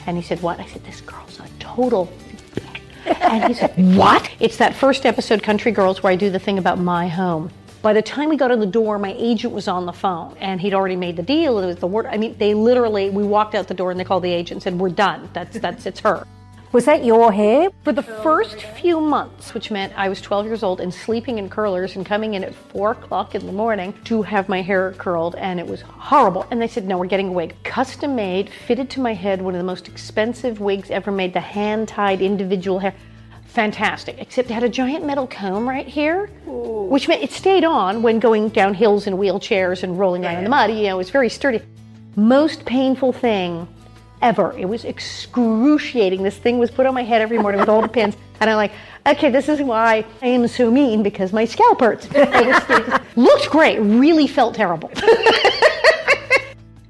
And 0.06 0.16
he 0.16 0.22
said, 0.22 0.42
What? 0.42 0.60
I 0.60 0.66
said, 0.66 0.84
This 0.84 1.00
girl's 1.00 1.40
a 1.40 1.48
total. 1.58 2.12
And 3.06 3.44
he 3.44 3.54
said, 3.54 3.72
What? 3.96 4.30
It's 4.40 4.56
that 4.58 4.74
first 4.74 5.06
episode, 5.06 5.42
Country 5.42 5.72
Girls, 5.72 6.02
where 6.02 6.12
I 6.12 6.16
do 6.16 6.30
the 6.30 6.38
thing 6.38 6.58
about 6.58 6.78
my 6.78 7.08
home. 7.08 7.50
By 7.84 7.92
the 7.92 8.00
time 8.00 8.30
we 8.30 8.38
got 8.38 8.50
in 8.50 8.60
the 8.60 8.66
door, 8.66 8.98
my 8.98 9.14
agent 9.18 9.52
was 9.52 9.68
on 9.68 9.84
the 9.84 9.92
phone 9.92 10.38
and 10.40 10.58
he'd 10.58 10.72
already 10.72 10.96
made 10.96 11.16
the 11.16 11.22
deal. 11.22 11.58
It 11.58 11.66
was 11.66 11.76
the 11.76 11.86
word. 11.86 12.06
I 12.06 12.16
mean, 12.16 12.34
they 12.38 12.54
literally, 12.54 13.10
we 13.10 13.24
walked 13.24 13.54
out 13.54 13.68
the 13.68 13.74
door 13.74 13.90
and 13.90 14.00
they 14.00 14.04
called 14.04 14.22
the 14.22 14.32
agent 14.32 14.52
and 14.52 14.62
said, 14.62 14.78
We're 14.80 14.88
done. 14.88 15.28
That's, 15.34 15.58
that's, 15.58 15.84
it's 15.84 16.00
her. 16.00 16.26
Was 16.72 16.86
that 16.86 17.04
your 17.04 17.30
hair? 17.30 17.68
For 17.82 17.92
the 17.92 18.02
first 18.02 18.62
few 18.62 19.02
months, 19.02 19.52
which 19.52 19.70
meant 19.70 19.92
I 19.98 20.08
was 20.08 20.22
12 20.22 20.46
years 20.46 20.62
old 20.62 20.80
and 20.80 20.94
sleeping 20.94 21.36
in 21.36 21.50
curlers 21.50 21.94
and 21.94 22.06
coming 22.06 22.32
in 22.32 22.42
at 22.42 22.54
4 22.54 22.92
o'clock 22.92 23.34
in 23.34 23.44
the 23.44 23.52
morning 23.52 23.92
to 24.04 24.22
have 24.22 24.48
my 24.48 24.62
hair 24.62 24.92
curled, 24.92 25.34
and 25.34 25.60
it 25.60 25.66
was 25.66 25.82
horrible. 25.82 26.46
And 26.50 26.62
they 26.62 26.68
said, 26.68 26.86
No, 26.86 26.96
we're 26.96 27.04
getting 27.04 27.28
a 27.28 27.32
wig. 27.32 27.54
Custom 27.64 28.16
made, 28.16 28.48
fitted 28.48 28.88
to 28.92 29.00
my 29.00 29.12
head, 29.12 29.42
one 29.42 29.54
of 29.54 29.58
the 29.58 29.62
most 29.62 29.88
expensive 29.88 30.58
wigs 30.58 30.90
ever 30.90 31.12
made, 31.12 31.34
the 31.34 31.40
hand 31.40 31.88
tied 31.88 32.22
individual 32.22 32.78
hair. 32.78 32.94
Fantastic, 33.54 34.16
except 34.18 34.50
it 34.50 34.54
had 34.54 34.64
a 34.64 34.68
giant 34.68 35.06
metal 35.06 35.28
comb 35.28 35.68
right 35.68 35.86
here, 35.86 36.26
which 36.44 37.06
meant 37.06 37.22
it 37.22 37.30
stayed 37.30 37.62
on 37.62 38.02
when 38.02 38.18
going 38.18 38.48
down 38.48 38.74
hills 38.74 39.06
in 39.06 39.14
wheelchairs 39.14 39.84
and 39.84 39.96
rolling 39.96 40.24
around 40.24 40.38
in 40.38 40.44
the 40.44 40.50
mud. 40.50 40.70
You 40.70 40.82
know, 40.82 40.96
it 40.96 40.98
was 40.98 41.10
very 41.10 41.30
sturdy. 41.30 41.62
Most 42.16 42.64
painful 42.64 43.12
thing 43.12 43.68
ever. 44.20 44.52
It 44.58 44.64
was 44.64 44.84
excruciating. 44.84 46.24
This 46.24 46.36
thing 46.36 46.58
was 46.58 46.72
put 46.72 46.84
on 46.84 46.94
my 46.94 47.04
head 47.04 47.22
every 47.22 47.38
morning 47.38 47.60
with 47.60 47.68
all 47.68 47.80
the 47.80 47.88
pins. 47.88 48.16
And 48.40 48.50
I'm 48.50 48.56
like, 48.56 48.72
okay, 49.06 49.30
this 49.30 49.48
is 49.48 49.62
why 49.62 50.04
I 50.20 50.26
am 50.26 50.48
so 50.48 50.68
mean 50.68 51.04
because 51.04 51.32
my 51.32 51.44
scalp 51.44 51.80
hurts. 51.80 52.08
It, 52.14 53.02
looked 53.16 53.48
great, 53.48 53.78
really 53.78 54.26
felt 54.26 54.56
terrible. 54.56 54.90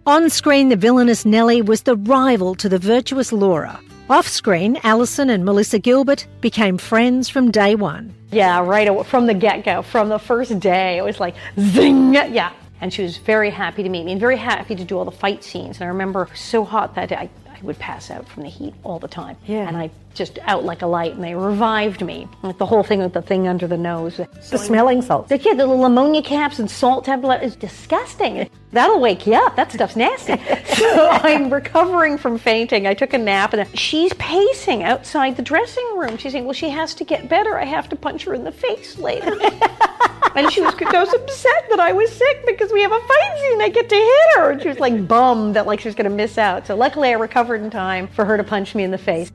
On 0.07 0.31
screen, 0.31 0.71
the 0.71 0.77
villainous 0.77 1.27
Nellie 1.27 1.61
was 1.61 1.83
the 1.83 1.97
rival 1.97 2.55
to 2.57 2.69
the 2.69 2.79
virtuous 2.79 3.31
Laura. 3.31 3.79
Off 4.11 4.29
screen, 4.29 4.79
Alison 4.83 5.31
and 5.31 5.45
Melissa 5.45 5.79
Gilbert 5.79 6.27
became 6.43 6.77
friends 6.77 7.29
from 7.31 7.51
day 7.51 7.75
one. 7.75 8.15
yeah, 8.31 8.61
right 8.61 8.87
away, 8.87 9.03
from 9.05 9.27
the 9.27 9.33
get 9.35 9.65
go, 9.65 9.81
from 9.81 10.09
the 10.11 10.19
first 10.19 10.59
day, 10.61 10.99
it 10.99 11.03
was 11.03 11.21
like 11.21 11.35
zing. 11.59 12.13
Yeah. 12.13 12.53
And 12.81 12.93
she 12.93 13.03
was 13.03 13.17
very 13.17 13.49
happy 13.49 13.83
to 13.83 13.89
meet 13.89 14.05
me 14.05 14.13
and 14.13 14.21
very 14.21 14.37
happy 14.37 14.75
to 14.75 14.85
do 14.85 14.99
all 14.99 15.07
the 15.07 15.11
fight 15.11 15.43
scenes. 15.43 15.77
And 15.79 15.85
I 15.85 15.89
remember 15.89 16.29
so 16.35 16.65
hot 16.65 16.95
that 16.97 17.09
day, 17.09 17.17
I, 17.17 17.31
I 17.51 17.59
would 17.63 17.79
pass 17.79 18.11
out 18.11 18.29
from 18.29 18.43
the 18.43 18.51
heat 18.51 18.75
all 18.83 18.99
the 18.99 19.09
time. 19.09 19.39
Yeah. 19.47 19.67
And 19.67 19.77
I 19.77 19.91
just 20.15 20.39
out 20.43 20.65
like 20.65 20.83
a 20.83 20.87
light, 20.87 21.15
and 21.15 21.23
they 21.23 21.35
revived 21.35 22.05
me. 22.05 22.29
Like 22.43 22.59
the 22.59 22.67
whole 22.67 22.83
thing 22.83 23.01
with 23.01 23.13
the 23.13 23.23
thing 23.23 23.49
under 23.49 23.67
the 23.67 23.77
nose. 23.77 24.21
The 24.51 24.59
smelling 24.59 25.03
salts. 25.03 25.29
The 25.29 25.39
kid, 25.39 25.59
the 25.59 25.67
little 25.67 25.85
ammonia 25.85 26.23
caps 26.23 26.59
and 26.59 26.71
salt 26.71 27.05
tablet 27.05 27.43
is 27.43 27.57
disgusting. 27.57 28.49
That'll 28.75 29.01
wake 29.01 29.27
you 29.27 29.35
up. 29.35 29.55
That 29.57 29.71
stuff's 29.71 29.95
nasty. 29.95 30.35
so 30.75 31.09
I'm 31.11 31.53
recovering 31.53 32.19
from 32.19 32.39
fainting. 32.39 32.87
I 32.87 32.95
took 32.95 33.13
a 33.13 33.19
nap 33.19 33.53
and 33.53 33.79
she's 33.79 34.13
pacing 34.15 34.83
outside 34.83 35.37
the 35.37 35.43
dressing 35.43 35.97
room. 35.97 36.17
She's 36.17 36.33
saying, 36.33 36.45
Well, 36.45 36.55
she 36.55 36.71
has 36.71 36.95
to 36.95 37.05
get 37.05 37.29
better. 37.29 37.59
I 37.59 37.65
have 37.65 37.89
to 37.91 37.97
punch 37.97 38.25
her 38.25 38.35
in 38.35 38.43
the 38.43 38.53
face 38.53 38.99
later. 38.99 39.39
and 40.35 40.51
she 40.51 40.61
was, 40.61 40.75
was 40.75 41.15
upset 41.15 41.67
that 41.71 41.79
I 41.81 41.93
was 41.93 42.11
sick 42.11 42.45
because 42.47 42.73
we 42.73 42.83
have 42.83 42.93
a 42.93 43.01
fight 43.01 43.39
scene. 43.39 43.63
I 43.63 43.69
get 43.69 43.89
to 43.89 43.95
hit 43.95 44.37
her. 44.37 44.51
And 44.51 44.63
she 44.63 44.69
was 44.69 44.81
like 44.81 45.07
bummed 45.07 45.55
that 45.55 45.67
like 45.67 45.81
she 45.81 45.89
was 45.89 45.95
going 45.95 46.11
to 46.11 46.17
miss 46.17 46.37
out. 46.37 46.67
So 46.67 46.75
luckily 46.75 47.11
I 47.11 47.13
recovered 47.13 47.63
in 47.63 47.71
time 47.71 48.09
for 48.09 48.25
her 48.25 48.37
to 48.37 48.45
punch 48.45 48.75
me 48.75 48.83
in 48.83 48.91
the 48.91 48.99
face. 48.99 49.31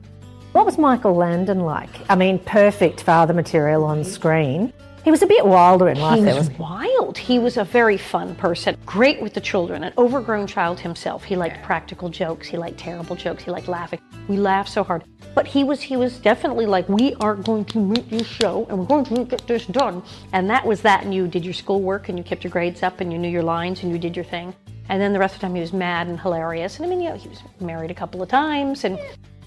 What 0.52 0.66
was 0.66 0.78
Michael 0.78 1.14
Landon 1.14 1.60
like? 1.60 1.90
I 2.08 2.16
mean, 2.16 2.40
perfect 2.40 3.02
father 3.02 3.32
material 3.32 3.84
on 3.84 4.02
screen. 4.02 4.72
He 5.04 5.12
was 5.12 5.22
a 5.22 5.26
bit 5.26 5.46
wilder 5.46 5.88
in 5.88 6.00
life. 6.00 6.18
He 6.18 6.24
was 6.24 6.34
wasn't 6.34 6.58
wild. 6.58 7.16
He 7.16 7.38
was 7.38 7.56
a 7.56 7.62
very 7.62 7.96
fun 7.96 8.34
person, 8.34 8.76
great 8.84 9.22
with 9.22 9.32
the 9.32 9.40
children, 9.40 9.84
an 9.84 9.92
overgrown 9.96 10.48
child 10.48 10.80
himself. 10.80 11.22
He 11.22 11.36
liked 11.36 11.62
practical 11.62 12.08
jokes. 12.08 12.48
He 12.48 12.56
liked 12.56 12.78
terrible 12.78 13.14
jokes. 13.14 13.44
He 13.44 13.52
liked 13.52 13.68
laughing. 13.68 14.00
We 14.26 14.38
laughed 14.38 14.70
so 14.70 14.82
hard. 14.82 15.04
But 15.36 15.46
he 15.46 15.62
was 15.62 15.80
he 15.80 15.96
was 15.96 16.18
definitely 16.18 16.66
like, 16.66 16.88
we 16.88 17.14
are 17.20 17.36
going 17.36 17.64
to 17.66 17.78
meet 17.78 18.10
this 18.10 18.26
show 18.26 18.66
and 18.68 18.78
we're 18.78 18.86
going 18.86 19.04
to 19.04 19.24
get 19.24 19.46
this 19.46 19.66
done. 19.66 20.02
And 20.32 20.50
that 20.50 20.66
was 20.66 20.82
that. 20.82 21.04
And 21.04 21.14
you 21.14 21.28
did 21.28 21.44
your 21.44 21.54
schoolwork 21.54 22.08
and 22.08 22.18
you 22.18 22.24
kept 22.24 22.42
your 22.42 22.50
grades 22.50 22.82
up 22.82 23.00
and 23.00 23.12
you 23.12 23.20
knew 23.20 23.30
your 23.30 23.44
lines 23.44 23.84
and 23.84 23.92
you 23.92 23.98
did 23.98 24.16
your 24.16 24.24
thing. 24.24 24.52
And 24.88 25.00
then 25.00 25.12
the 25.12 25.20
rest 25.20 25.36
of 25.36 25.40
the 25.40 25.46
time 25.46 25.54
he 25.54 25.60
was 25.60 25.72
mad 25.72 26.08
and 26.08 26.18
hilarious. 26.18 26.78
And 26.78 26.86
I 26.86 26.88
mean, 26.88 27.00
you 27.00 27.10
know, 27.10 27.16
he 27.16 27.28
was 27.28 27.40
married 27.60 27.92
a 27.92 27.94
couple 27.94 28.20
of 28.20 28.28
times 28.28 28.82
and 28.82 28.98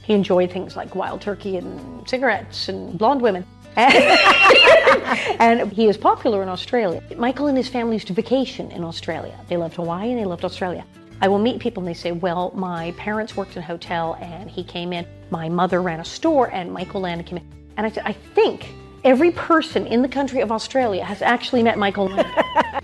he 0.04 0.14
enjoyed 0.14 0.52
things 0.52 0.76
like 0.76 0.94
wild 0.96 1.22
turkey 1.22 1.58
and 1.58 2.08
cigarettes 2.08 2.70
and 2.70 2.98
blonde 2.98 3.22
women. 3.22 3.46
and 3.76 5.72
he 5.72 5.88
is 5.88 5.98
popular 5.98 6.44
in 6.44 6.50
Australia. 6.50 7.02
Michael 7.18 7.48
and 7.48 7.58
his 7.58 7.68
family 7.68 7.96
used 7.96 8.08
to 8.08 8.14
vacation 8.14 8.70
in 8.72 8.84
Australia. 8.84 9.40
They 9.48 9.58
loved 9.58 9.76
Hawaii 9.76 10.12
and 10.12 10.20
they 10.20 10.26
loved 10.26 10.46
Australia. 10.46 10.86
I 11.22 11.28
will 11.30 11.40
meet 11.40 11.60
people 11.60 11.82
and 11.82 11.88
they 11.88 11.94
say, 11.94 12.12
Well, 12.12 12.52
my 12.54 12.92
parents 12.98 13.36
worked 13.36 13.56
in 13.56 13.64
a 13.64 13.66
hotel 13.66 14.18
and 14.22 14.52
he 14.52 14.64
came 14.64 14.94
in. 14.94 15.08
My 15.32 15.50
mother 15.50 15.82
ran 15.82 16.02
a 16.02 16.06
store 16.06 16.52
and 16.52 16.72
Michael 16.72 17.02
Landon 17.02 17.26
came 17.26 17.38
in. 17.38 17.48
And 17.78 17.88
I 17.88 17.90
said, 17.90 18.04
I 18.06 18.14
think 18.14 18.68
every 19.04 19.32
person 19.32 19.88
in 19.88 20.02
the 20.02 20.10
country 20.10 20.42
of 20.42 20.52
Australia 20.52 21.04
has 21.04 21.22
actually 21.22 21.64
met 21.64 21.78
Michael 21.78 22.10
Landon. 22.10 22.83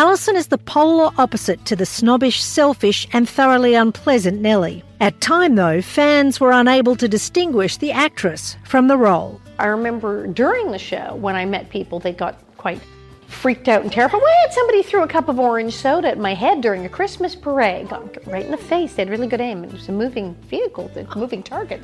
Alison 0.00 0.34
is 0.34 0.46
the 0.46 0.56
polar 0.56 1.10
opposite 1.18 1.62
to 1.66 1.76
the 1.76 1.84
snobbish, 1.84 2.42
selfish, 2.42 3.06
and 3.12 3.28
thoroughly 3.28 3.74
unpleasant 3.74 4.40
Nellie. 4.40 4.82
At 4.98 5.20
time, 5.20 5.56
though, 5.56 5.82
fans 5.82 6.40
were 6.40 6.52
unable 6.52 6.96
to 6.96 7.06
distinguish 7.06 7.76
the 7.76 7.92
actress 7.92 8.56
from 8.64 8.88
the 8.88 8.96
role. 8.96 9.38
I 9.58 9.66
remember 9.66 10.26
during 10.26 10.70
the 10.70 10.78
show 10.78 11.16
when 11.16 11.36
I 11.36 11.44
met 11.44 11.68
people, 11.68 12.00
they 12.00 12.14
got 12.14 12.40
quite 12.56 12.80
freaked 13.26 13.68
out 13.68 13.82
and 13.82 13.92
terrified. 13.92 14.22
Why 14.22 14.38
had 14.42 14.54
somebody 14.54 14.82
threw 14.82 15.02
a 15.02 15.06
cup 15.06 15.28
of 15.28 15.38
orange 15.38 15.74
soda 15.76 16.08
at 16.08 16.18
my 16.18 16.32
head 16.32 16.62
during 16.62 16.86
a 16.86 16.88
Christmas 16.88 17.34
parade? 17.34 17.90
Got 17.90 18.26
right 18.26 18.46
in 18.46 18.52
the 18.52 18.56
face. 18.56 18.94
They 18.94 19.02
had 19.02 19.10
really 19.10 19.26
good 19.26 19.42
aim. 19.42 19.64
It 19.64 19.70
was 19.70 19.86
a 19.90 19.92
moving 19.92 20.34
vehicle, 20.48 20.90
a 20.96 21.18
moving 21.18 21.42
target. 21.42 21.82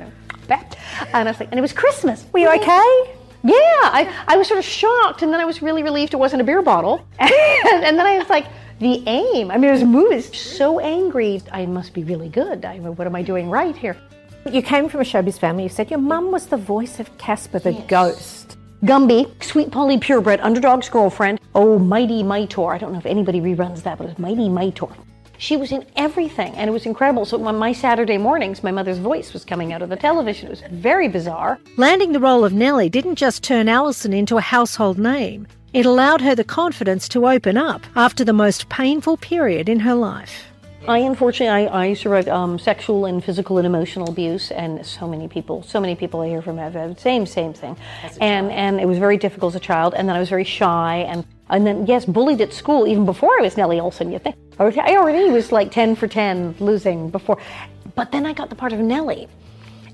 And 0.49 0.65
I 1.13 1.23
was 1.23 1.39
like, 1.39 1.49
and 1.51 1.59
it 1.59 1.61
was 1.61 1.71
Christmas. 1.71 2.25
Were 2.33 2.39
you 2.39 2.49
okay? 2.49 3.13
I, 3.97 4.23
I 4.27 4.37
was 4.37 4.47
sort 4.47 4.59
of 4.59 4.65
shocked, 4.65 5.21
and 5.21 5.33
then 5.33 5.39
I 5.39 5.45
was 5.45 5.61
really 5.61 5.83
relieved 5.83 6.13
it 6.13 6.17
wasn't 6.17 6.41
a 6.41 6.45
beer 6.45 6.61
bottle. 6.61 7.05
and, 7.19 7.83
and 7.83 7.97
then 7.97 8.05
I 8.05 8.17
was 8.17 8.29
like, 8.29 8.47
the 8.79 9.03
aim. 9.07 9.49
I 9.49 9.57
mean, 9.57 9.69
it 9.69 9.73
was 9.73 9.83
moving. 9.83 10.21
So 10.21 10.79
angry. 10.79 11.41
I 11.51 11.65
must 11.65 11.93
be 11.93 12.03
really 12.03 12.29
good. 12.29 12.63
I, 12.63 12.77
what 12.77 13.07
am 13.07 13.15
I 13.15 13.23
doing 13.23 13.49
right 13.49 13.75
here? 13.75 13.97
You 14.51 14.61
came 14.61 14.87
from 14.87 15.01
a 15.01 15.03
showbiz 15.03 15.39
family. 15.39 15.63
You 15.63 15.69
said 15.69 15.89
your 15.89 15.99
mum 15.99 16.31
was 16.31 16.45
the 16.45 16.57
voice 16.57 16.99
of 16.99 17.17
Casper 17.17 17.59
the 17.59 17.73
ghost. 17.87 18.57
Gumby, 18.83 19.43
Sweet 19.43 19.71
Polly 19.71 19.97
Purebred, 19.97 20.39
Underdog's 20.39 20.87
Girlfriend, 20.87 21.39
oh, 21.55 21.79
Mighty 21.79 22.21
Mightor. 22.21 22.71
I 22.71 22.77
don't 22.77 22.93
know 22.93 22.99
if 22.99 23.07
anybody 23.07 23.41
reruns 23.41 23.81
that, 23.81 23.97
but 23.97 24.03
it 24.05 24.09
was 24.09 24.19
Mighty 24.19 24.49
Mightor. 24.49 24.89
She 25.37 25.55
was 25.55 25.71
in 25.71 25.85
everything, 25.95 26.53
and 26.55 26.69
it 26.69 26.73
was 26.73 26.85
incredible. 26.85 27.25
So 27.25 27.43
on 27.45 27.57
my 27.57 27.71
Saturday 27.71 28.17
mornings, 28.17 28.63
my 28.63 28.71
mother's 28.71 28.97
voice 28.97 29.33
was 29.33 29.45
coming 29.45 29.71
out 29.71 29.81
of 29.81 29.89
the 29.89 29.95
television. 29.95 30.47
It 30.47 30.51
was 30.51 30.63
very 30.71 31.07
bizarre. 31.07 31.59
Landing 31.77 32.11
the 32.11 32.19
role 32.19 32.43
of 32.43 32.53
Nellie 32.53 32.89
didn't 32.89 33.15
just 33.15 33.43
turn 33.43 33.69
Alison 33.69 34.13
into 34.13 34.37
a 34.37 34.41
household 34.41 34.97
name, 34.97 35.47
it 35.73 35.85
allowed 35.85 36.21
her 36.21 36.33
the 36.33 36.43
confidence 36.43 37.07
to 37.09 37.27
open 37.27 37.57
up 37.57 37.85
after 37.95 38.23
the 38.23 38.33
most 38.33 38.67
painful 38.69 39.17
period 39.17 39.69
in 39.69 39.81
her 39.81 39.93
life. 39.93 40.45
I 40.87 40.99
unfortunately 40.99 41.67
I, 41.67 41.87
I 41.89 41.93
survived 41.93 42.29
um, 42.29 42.57
sexual 42.57 43.05
and 43.05 43.21
physical 43.21 43.57
and 43.57 43.67
emotional 43.67 44.09
abuse, 44.09 44.51
and 44.51 44.85
so 44.85 45.07
many 45.07 45.27
people, 45.27 45.61
so 45.63 45.81
many 45.81 45.95
people 45.95 46.21
I 46.21 46.29
hear 46.29 46.41
from 46.41 46.57
have 46.57 46.73
had 46.73 46.95
the 46.95 47.01
same 47.01 47.25
same 47.25 47.53
thing, 47.53 47.75
and 48.21 48.49
and 48.51 48.79
it 48.79 48.85
was 48.85 48.97
very 48.97 49.17
difficult 49.17 49.53
as 49.53 49.57
a 49.57 49.59
child, 49.59 49.93
and 49.93 50.07
then 50.07 50.15
I 50.15 50.19
was 50.19 50.29
very 50.29 50.45
shy, 50.45 51.05
and 51.09 51.25
and 51.49 51.65
then 51.65 51.85
yes, 51.85 52.05
bullied 52.05 52.41
at 52.41 52.53
school 52.53 52.87
even 52.87 53.05
before 53.05 53.37
I 53.39 53.41
was 53.41 53.57
Nellie 53.57 53.77
Oleson. 53.77 54.11
You 54.11 54.19
think 54.19 54.35
I 54.59 54.95
already 54.97 55.29
was 55.29 55.51
like 55.51 55.71
ten 55.71 55.95
for 55.95 56.07
ten 56.07 56.55
losing 56.59 57.09
before, 57.09 57.37
but 57.95 58.11
then 58.11 58.25
I 58.25 58.33
got 58.33 58.49
the 58.49 58.55
part 58.55 58.73
of 58.73 58.79
Nellie, 58.79 59.27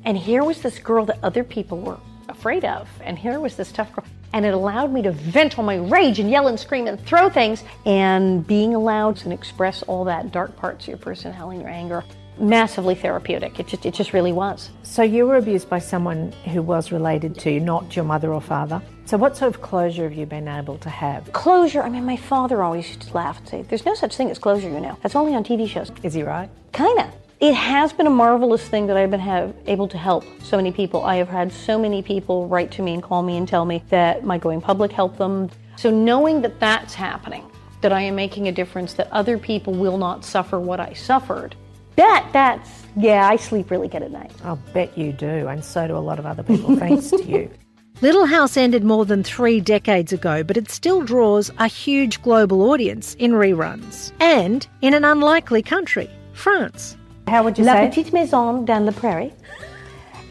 and 0.06 0.18
here 0.18 0.44
was 0.44 0.62
this 0.62 0.80
girl 0.80 1.06
that 1.06 1.20
other 1.24 1.44
people 1.44 1.80
were 1.80 2.00
afraid 2.30 2.66
of, 2.66 2.88
and 3.02 3.18
here 3.18 3.40
was 3.40 3.56
this 3.56 3.72
tough 3.72 3.94
girl 3.94 4.06
and 4.34 4.46
it 4.46 4.54
allowed 4.54 4.92
me 4.92 5.02
to 5.04 5.12
vent 5.12 5.58
all 5.58 5.64
my 5.64 5.78
rage 5.78 6.20
and 6.20 6.30
yell 6.30 6.48
and 6.48 6.60
scream 6.60 6.88
and 6.88 7.00
throw 7.06 7.30
things. 7.30 7.64
And 7.86 8.46
being 8.46 8.74
allowed 8.76 9.16
to 9.18 9.32
express 9.32 9.84
all 9.84 10.04
that 10.06 10.32
dark 10.32 10.56
parts 10.58 10.86
of 10.86 10.90
your 10.90 10.98
personality 10.98 11.58
and 11.58 11.62
your 11.62 11.72
anger, 11.72 12.04
massively 12.38 12.96
therapeutic. 12.96 13.60
It 13.60 13.68
just, 13.68 13.86
it 13.86 13.94
just 13.94 14.14
really 14.14 14.32
was. 14.32 14.70
So 14.84 15.04
you 15.04 15.26
were 15.26 15.38
abused 15.38 15.70
by 15.70 15.80
someone 15.80 16.32
who 16.52 16.62
was 16.62 16.92
related 16.92 17.38
to 17.40 17.52
you, 17.52 17.60
not 17.60 17.96
your 17.96 18.06
mother 18.06 18.34
or 18.34 18.42
father. 18.42 18.82
So 19.06 19.18
what 19.18 19.36
sort 19.38 19.54
of 19.54 19.62
closure 19.62 20.04
have 20.04 20.14
you 20.14 20.26
been 20.26 20.48
able 20.48 20.78
to 20.80 20.90
have? 20.90 21.32
Closure. 21.34 21.84
I 21.84 21.90
mean, 21.90 22.06
my 22.06 22.16
father 22.16 22.64
always 22.64 22.88
used 22.88 23.02
to 23.02 23.14
laugh 23.14 23.40
and 23.40 23.48
say, 23.50 23.62
"There's 23.64 23.86
no 23.86 23.94
such 23.96 24.16
thing 24.16 24.32
as 24.32 24.40
closure, 24.40 24.70
you 24.70 24.80
know. 24.80 24.98
That's 25.02 25.16
only 25.16 25.36
on 25.36 25.44
TV 25.44 25.68
shows." 25.68 25.92
Is 26.04 26.14
he 26.14 26.24
right? 26.24 26.50
Kinda. 26.72 27.12
It 27.40 27.54
has 27.54 27.92
been 27.92 28.08
a 28.08 28.10
marvelous 28.10 28.66
thing 28.66 28.88
that 28.88 28.96
I've 28.96 29.12
been 29.12 29.20
have, 29.20 29.54
able 29.68 29.90
to 29.90 29.98
help 29.98 30.24
so 30.42 30.56
many 30.56 30.72
people. 30.72 31.04
I 31.04 31.18
have 31.18 31.28
had 31.28 31.52
so 31.52 31.78
many 31.78 32.02
people 32.02 32.48
write 32.48 32.72
to 32.72 32.82
me 32.82 32.94
and 32.94 33.04
call 33.04 33.22
me 33.22 33.36
and 33.36 33.46
tell 33.46 33.66
me 33.66 33.84
that 33.90 34.24
my 34.24 34.38
going 34.38 34.62
public 34.62 34.94
helped 34.94 35.18
them. 35.18 35.50
So 35.76 35.90
knowing 35.90 36.42
that 36.44 36.62
that's 36.62 36.94
happening, 36.94 37.44
that 37.82 37.92
I 37.92 38.00
am 38.02 38.16
making 38.16 38.48
a 38.48 38.52
difference, 38.54 38.94
that 38.94 39.12
other 39.12 39.38
people 39.38 39.74
will 39.74 39.98
not 39.98 40.24
suffer 40.24 40.58
what 40.58 40.80
I 40.80 40.94
suffered, 40.94 41.56
that 41.96 42.30
that's 42.34 42.70
yeah, 42.96 43.28
I 43.28 43.38
sleep 43.38 43.72
really 43.72 43.88
good 43.88 44.04
at 44.04 44.12
night. 44.12 44.32
I'll 44.44 44.60
bet 44.74 44.98
you 44.98 45.14
do, 45.14 45.48
and 45.48 45.64
so 45.64 45.88
do 45.88 45.98
a 45.98 46.00
lot 46.00 46.20
of 46.20 46.26
other 46.26 46.44
people, 46.44 46.76
thanks 46.76 47.10
to 47.10 47.24
you. 47.24 47.50
Little 48.02 48.26
House 48.26 48.58
ended 48.58 48.84
more 48.84 49.06
than 49.06 49.24
three 49.24 49.62
decades 49.62 50.12
ago, 50.12 50.44
but 50.44 50.58
it 50.58 50.70
still 50.70 51.02
draws 51.02 51.52
a 51.58 51.68
huge 51.68 52.22
global 52.22 52.70
audience 52.70 53.14
in 53.16 53.32
reruns 53.32 54.12
and 54.20 54.68
in 54.82 54.94
an 54.94 55.06
unlikely 55.06 55.62
country, 55.62 56.10
France. 56.34 56.98
How 57.28 57.44
would 57.44 57.58
you 57.58 57.64
La 57.64 57.74
say? 57.74 57.84
La 57.84 57.90
Petite 57.90 58.12
Maison 58.12 58.66
dans 58.66 58.86
la 58.86 58.92
Prairie. 58.92 59.34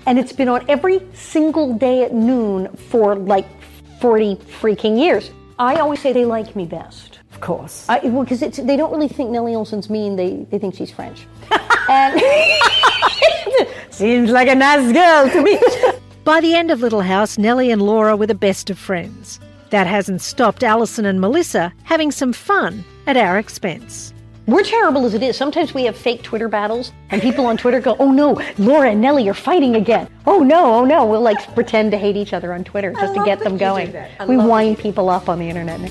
And 0.04 0.18
it's 0.18 0.32
been 0.32 0.48
on 0.48 0.68
every 0.68 1.00
single 1.14 1.72
day 1.74 2.02
at 2.02 2.12
noon 2.12 2.68
for 2.76 3.14
like 3.14 3.46
40 4.00 4.36
freaking 4.60 4.98
years. 4.98 5.30
I 5.58 5.76
always 5.76 6.02
say 6.02 6.12
they 6.12 6.24
like 6.24 6.54
me 6.54 6.66
best. 6.66 7.11
Of 7.42 7.46
course. 7.48 7.86
I, 7.88 7.98
well, 8.04 8.22
because 8.22 8.38
they 8.38 8.76
don't 8.76 8.92
really 8.92 9.08
think 9.08 9.30
Nellie 9.30 9.54
Oleson's 9.54 9.90
mean. 9.90 10.14
They, 10.14 10.46
they 10.52 10.60
think 10.60 10.76
she's 10.76 10.92
French. 10.92 11.26
and 11.88 12.22
Seems 13.90 14.30
like 14.30 14.46
a 14.46 14.54
nice 14.54 14.92
girl 14.92 15.28
to 15.28 15.42
me. 15.42 15.58
By 16.22 16.40
the 16.40 16.54
end 16.54 16.70
of 16.70 16.82
Little 16.82 17.00
House, 17.00 17.38
Nellie 17.38 17.72
and 17.72 17.82
Laura 17.82 18.16
were 18.16 18.28
the 18.28 18.34
best 18.36 18.70
of 18.70 18.78
friends. 18.78 19.40
That 19.70 19.88
hasn't 19.88 20.20
stopped 20.20 20.62
Alison 20.62 21.04
and 21.04 21.20
Melissa 21.20 21.72
having 21.82 22.12
some 22.12 22.32
fun 22.32 22.84
at 23.08 23.16
our 23.16 23.38
expense. 23.38 24.14
we're 24.46 24.62
terrible 24.62 25.04
as 25.04 25.14
it 25.14 25.22
is. 25.24 25.36
Sometimes 25.36 25.74
we 25.74 25.82
have 25.82 25.96
fake 25.96 26.22
Twitter 26.22 26.46
battles, 26.46 26.92
and 27.10 27.20
people 27.20 27.46
on 27.46 27.56
Twitter 27.56 27.80
go, 27.80 27.96
"Oh 27.98 28.12
no, 28.12 28.40
Laura 28.58 28.90
and 28.90 29.00
Nellie 29.00 29.28
are 29.28 29.34
fighting 29.34 29.74
again." 29.74 30.06
Oh 30.26 30.44
no, 30.44 30.74
oh 30.74 30.84
no. 30.84 31.04
We'll 31.06 31.22
like 31.22 31.54
pretend 31.56 31.90
to 31.90 31.98
hate 31.98 32.16
each 32.16 32.32
other 32.32 32.52
on 32.52 32.62
Twitter 32.62 32.92
just 32.92 33.14
to 33.14 33.24
get 33.24 33.40
them 33.40 33.56
going. 33.56 33.92
We 34.28 34.36
wind 34.36 34.78
people 34.78 35.10
up 35.10 35.28
on 35.28 35.40
the 35.40 35.48
internet. 35.48 35.90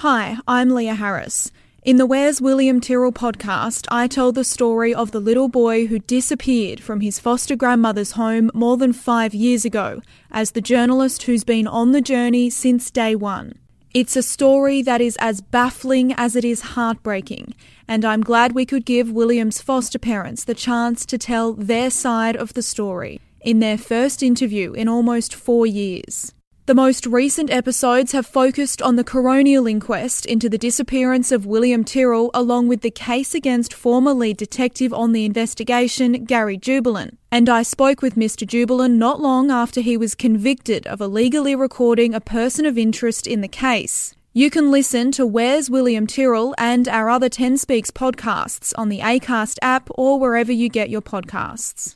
Hi, 0.00 0.36
I'm 0.46 0.74
Leah 0.74 0.96
Harris. 0.96 1.50
In 1.82 1.96
the 1.96 2.04
Where's 2.04 2.38
William 2.38 2.82
Tyrrell 2.82 3.12
podcast, 3.12 3.86
I 3.90 4.06
tell 4.06 4.30
the 4.30 4.44
story 4.44 4.92
of 4.92 5.10
the 5.10 5.20
little 5.20 5.48
boy 5.48 5.86
who 5.86 6.00
disappeared 6.00 6.82
from 6.82 7.00
his 7.00 7.18
foster 7.18 7.56
grandmother's 7.56 8.10
home 8.10 8.50
more 8.52 8.76
than 8.76 8.92
five 8.92 9.32
years 9.32 9.64
ago, 9.64 10.02
as 10.30 10.50
the 10.50 10.60
journalist 10.60 11.22
who's 11.22 11.44
been 11.44 11.66
on 11.66 11.92
the 11.92 12.02
journey 12.02 12.50
since 12.50 12.90
day 12.90 13.14
one. 13.14 13.58
It's 13.94 14.16
a 14.16 14.22
story 14.22 14.82
that 14.82 15.00
is 15.00 15.16
as 15.18 15.40
baffling 15.40 16.12
as 16.12 16.36
it 16.36 16.44
is 16.44 16.76
heartbreaking, 16.76 17.54
and 17.88 18.04
I'm 18.04 18.20
glad 18.20 18.52
we 18.52 18.66
could 18.66 18.84
give 18.84 19.10
William's 19.10 19.62
foster 19.62 19.98
parents 19.98 20.44
the 20.44 20.54
chance 20.54 21.06
to 21.06 21.16
tell 21.16 21.54
their 21.54 21.88
side 21.88 22.36
of 22.36 22.52
the 22.52 22.60
story 22.60 23.18
in 23.40 23.60
their 23.60 23.78
first 23.78 24.22
interview 24.22 24.74
in 24.74 24.88
almost 24.88 25.34
four 25.34 25.66
years. 25.66 26.34
The 26.66 26.74
most 26.74 27.06
recent 27.06 27.48
episodes 27.48 28.10
have 28.10 28.26
focused 28.26 28.82
on 28.82 28.96
the 28.96 29.04
coronial 29.04 29.70
inquest 29.70 30.26
into 30.26 30.48
the 30.48 30.58
disappearance 30.58 31.30
of 31.30 31.46
William 31.46 31.84
Tyrrell, 31.84 32.28
along 32.34 32.66
with 32.66 32.80
the 32.80 32.90
case 32.90 33.36
against 33.36 33.72
former 33.72 34.12
lead 34.12 34.36
detective 34.36 34.92
on 34.92 35.12
the 35.12 35.24
investigation, 35.24 36.24
Gary 36.24 36.58
Jubelin. 36.58 37.18
And 37.30 37.48
I 37.48 37.62
spoke 37.62 38.02
with 38.02 38.16
Mr. 38.16 38.44
Jubelin 38.44 38.96
not 38.96 39.20
long 39.20 39.48
after 39.48 39.80
he 39.80 39.96
was 39.96 40.16
convicted 40.16 40.88
of 40.88 41.00
illegally 41.00 41.54
recording 41.54 42.14
a 42.14 42.20
person 42.20 42.66
of 42.66 42.76
interest 42.76 43.28
in 43.28 43.42
the 43.42 43.48
case. 43.48 44.16
You 44.32 44.50
can 44.50 44.72
listen 44.72 45.12
to 45.12 45.24
Where's 45.24 45.70
William 45.70 46.08
Tyrrell 46.08 46.52
and 46.58 46.88
our 46.88 47.08
other 47.08 47.28
10 47.28 47.58
Speaks 47.58 47.92
podcasts 47.92 48.72
on 48.76 48.88
the 48.88 48.98
ACAST 48.98 49.58
app 49.62 49.88
or 49.90 50.18
wherever 50.18 50.50
you 50.50 50.68
get 50.68 50.90
your 50.90 51.00
podcasts. 51.00 51.94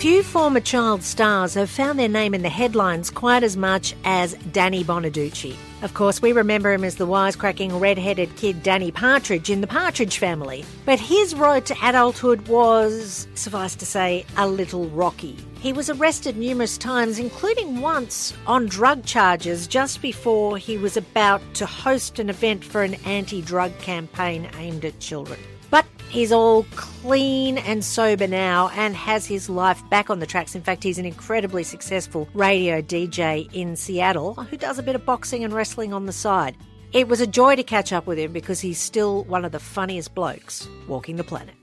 Few 0.00 0.22
former 0.22 0.60
child 0.60 1.02
stars 1.02 1.52
have 1.52 1.68
found 1.68 1.98
their 1.98 2.08
name 2.08 2.32
in 2.32 2.40
the 2.40 2.48
headlines 2.48 3.10
quite 3.10 3.42
as 3.42 3.54
much 3.54 3.94
as 4.06 4.32
Danny 4.50 4.82
Bonaduce. 4.82 5.54
Of 5.82 5.92
course, 5.92 6.22
we 6.22 6.32
remember 6.32 6.72
him 6.72 6.84
as 6.84 6.94
the 6.94 7.06
wisecracking 7.06 7.78
red-headed 7.78 8.34
kid 8.36 8.62
Danny 8.62 8.90
Partridge 8.90 9.50
in 9.50 9.60
the 9.60 9.66
Partridge 9.66 10.16
family. 10.16 10.64
But 10.86 11.00
his 11.00 11.34
road 11.34 11.66
to 11.66 11.76
adulthood 11.82 12.48
was, 12.48 13.28
suffice 13.34 13.74
to 13.74 13.84
say, 13.84 14.24
a 14.38 14.48
little 14.48 14.88
rocky. 14.88 15.36
He 15.60 15.74
was 15.74 15.90
arrested 15.90 16.38
numerous 16.38 16.78
times, 16.78 17.18
including 17.18 17.82
once 17.82 18.32
on 18.46 18.68
drug 18.68 19.04
charges 19.04 19.66
just 19.66 20.00
before 20.00 20.56
he 20.56 20.78
was 20.78 20.96
about 20.96 21.42
to 21.56 21.66
host 21.66 22.18
an 22.18 22.30
event 22.30 22.64
for 22.64 22.82
an 22.82 22.94
anti-drug 23.04 23.76
campaign 23.80 24.48
aimed 24.56 24.86
at 24.86 24.98
children. 24.98 25.38
But 25.70 25.86
he's 26.08 26.32
all 26.32 26.64
clean 26.74 27.58
and 27.58 27.84
sober 27.84 28.26
now 28.26 28.70
and 28.74 28.94
has 28.96 29.26
his 29.26 29.48
life 29.48 29.82
back 29.90 30.10
on 30.10 30.18
the 30.18 30.26
tracks. 30.26 30.54
In 30.54 30.62
fact, 30.62 30.82
he's 30.82 30.98
an 30.98 31.06
incredibly 31.06 31.62
successful 31.62 32.28
radio 32.34 32.82
DJ 32.82 33.48
in 33.52 33.76
Seattle 33.76 34.34
who 34.34 34.56
does 34.56 34.78
a 34.78 34.82
bit 34.82 34.94
of 34.94 35.06
boxing 35.06 35.44
and 35.44 35.52
wrestling 35.52 35.92
on 35.92 36.06
the 36.06 36.12
side. 36.12 36.56
It 36.92 37.06
was 37.06 37.20
a 37.20 37.26
joy 37.26 37.54
to 37.54 37.62
catch 37.62 37.92
up 37.92 38.06
with 38.06 38.18
him 38.18 38.32
because 38.32 38.60
he's 38.60 38.78
still 38.78 39.24
one 39.24 39.44
of 39.44 39.52
the 39.52 39.60
funniest 39.60 40.14
blokes 40.14 40.68
walking 40.88 41.16
the 41.16 41.24
planet. 41.24 41.54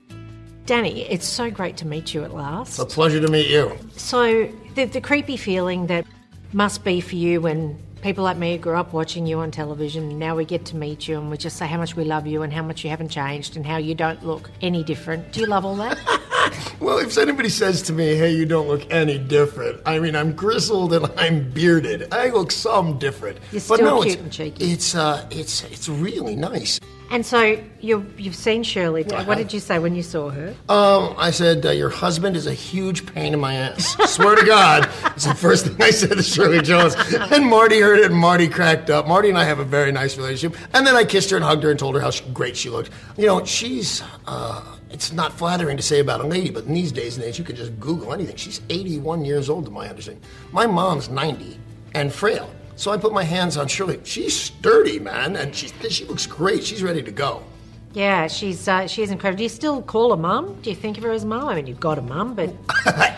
Danny, 0.64 1.02
it's 1.02 1.26
so 1.26 1.50
great 1.50 1.76
to 1.78 1.86
meet 1.86 2.12
you 2.14 2.24
at 2.24 2.34
last. 2.34 2.78
It's 2.78 2.78
a 2.78 2.86
pleasure 2.86 3.20
to 3.20 3.28
meet 3.28 3.48
you. 3.48 3.76
So, 3.96 4.50
the, 4.74 4.84
the 4.84 5.00
creepy 5.00 5.36
feeling 5.36 5.86
that 5.86 6.06
must 6.52 6.84
be 6.84 7.00
for 7.00 7.16
you 7.16 7.40
when 7.40 7.78
people 8.02 8.24
like 8.24 8.36
me 8.36 8.58
grew 8.58 8.74
up 8.74 8.92
watching 8.92 9.26
you 9.26 9.40
on 9.40 9.50
television, 9.50 10.10
and 10.10 10.18
now 10.18 10.36
we 10.36 10.44
get 10.44 10.64
to 10.66 10.76
meet 10.76 11.08
you 11.08 11.18
and 11.18 11.30
we 11.30 11.36
just 11.36 11.56
say 11.56 11.66
how 11.66 11.78
much 11.78 11.96
we 11.96 12.04
love 12.04 12.26
you 12.26 12.42
and 12.42 12.52
how 12.52 12.62
much 12.62 12.84
you 12.84 12.90
haven't 12.90 13.08
changed 13.08 13.56
and 13.56 13.66
how 13.66 13.76
you 13.76 13.94
don't 13.94 14.24
look 14.24 14.50
any 14.60 14.84
different. 14.84 15.32
Do 15.32 15.40
you 15.40 15.46
love 15.46 15.64
all 15.64 15.76
that? 15.76 15.98
Well, 16.80 16.98
if 16.98 17.18
anybody 17.18 17.48
says 17.48 17.82
to 17.82 17.92
me, 17.92 18.14
hey, 18.14 18.30
you 18.30 18.46
don't 18.46 18.68
look 18.68 18.90
any 18.90 19.18
different, 19.18 19.80
I 19.84 19.98
mean, 19.98 20.14
I'm 20.14 20.32
grizzled 20.32 20.92
and 20.92 21.06
I'm 21.16 21.50
bearded. 21.50 22.12
I 22.14 22.30
look 22.30 22.52
some 22.52 22.98
different. 22.98 23.38
You're 23.50 23.62
but 23.68 23.80
no, 23.80 24.00
cute 24.00 24.14
it's, 24.14 24.22
and 24.22 24.32
cheeky. 24.32 24.72
It's, 24.72 24.94
uh, 24.94 25.26
it's, 25.30 25.64
it's 25.64 25.88
really 25.88 26.36
nice. 26.36 26.78
And 27.10 27.24
so 27.24 27.60
you 27.80 28.06
you've 28.16 28.34
seen 28.34 28.62
Shirley. 28.62 29.02
What 29.02 29.38
did 29.38 29.52
you 29.52 29.60
say 29.60 29.78
when 29.78 29.94
you 29.94 30.02
saw 30.02 30.30
her? 30.30 30.54
Um, 30.68 31.14
I 31.18 31.30
said, 31.30 31.64
uh, 31.64 31.70
your 31.70 31.88
husband 31.88 32.36
is 32.36 32.46
a 32.46 32.52
huge 32.52 33.06
pain 33.12 33.32
in 33.32 33.40
my 33.40 33.54
ass. 33.54 33.96
Swear 34.12 34.36
to 34.36 34.44
God. 34.44 34.88
It's 35.16 35.24
the 35.24 35.34
first 35.34 35.66
thing 35.66 35.80
I 35.80 35.90
said 35.90 36.10
to 36.10 36.22
Shirley 36.22 36.60
Jones. 36.60 36.94
And 37.32 37.46
Marty 37.46 37.80
heard 37.80 38.00
it 38.00 38.06
and 38.06 38.14
Marty 38.14 38.48
cracked 38.48 38.90
up. 38.90 39.06
Marty 39.06 39.28
and 39.28 39.38
I 39.38 39.44
have 39.44 39.58
a 39.58 39.64
very 39.64 39.92
nice 39.92 40.16
relationship. 40.16 40.58
And 40.74 40.86
then 40.86 40.94
I 40.94 41.04
kissed 41.04 41.30
her 41.30 41.36
and 41.36 41.44
hugged 41.44 41.62
her 41.62 41.70
and 41.70 41.78
told 41.78 41.94
her 41.94 42.00
how 42.00 42.10
great 42.32 42.56
she 42.56 42.70
looked. 42.70 42.90
You 43.16 43.26
know, 43.26 43.44
she's, 43.44 44.02
uh, 44.26 44.62
it's 44.90 45.12
not 45.12 45.32
flattering 45.32 45.76
to 45.76 45.82
say 45.82 46.00
about 46.00 46.20
a 46.20 46.26
lady, 46.26 46.50
but 46.50 46.64
in 46.64 46.74
these 46.74 46.92
days 46.92 47.16
and 47.16 47.24
age, 47.24 47.38
you 47.38 47.44
can 47.44 47.56
just 47.56 47.78
Google 47.78 48.12
anything. 48.12 48.36
She's 48.36 48.60
81 48.70 49.24
years 49.24 49.50
old, 49.50 49.64
to 49.66 49.70
my 49.70 49.88
understanding. 49.88 50.22
My 50.52 50.66
mom's 50.66 51.08
90 51.08 51.58
and 51.94 52.12
frail. 52.12 52.50
So 52.78 52.92
I 52.92 52.96
put 52.96 53.12
my 53.12 53.24
hands 53.24 53.56
on 53.56 53.66
Shirley. 53.66 53.98
She's 54.04 54.40
sturdy, 54.40 55.00
man, 55.00 55.34
and 55.34 55.52
she, 55.52 55.66
she 55.90 56.04
looks 56.04 56.26
great. 56.26 56.62
She's 56.62 56.80
ready 56.80 57.02
to 57.02 57.10
go. 57.10 57.42
Yeah, 57.92 58.28
she's 58.28 58.68
uh, 58.68 58.86
she 58.86 59.02
is 59.02 59.10
incredible. 59.10 59.38
Do 59.38 59.42
you 59.42 59.48
still 59.48 59.82
call 59.82 60.10
her 60.10 60.16
mum? 60.16 60.56
Do 60.62 60.70
you 60.70 60.76
think 60.76 60.96
of 60.96 61.02
her 61.02 61.10
as 61.10 61.24
mum? 61.24 61.48
I 61.48 61.56
mean, 61.56 61.66
you've 61.66 61.80
got 61.80 61.98
a 61.98 62.02
mum, 62.02 62.34
but 62.34 62.54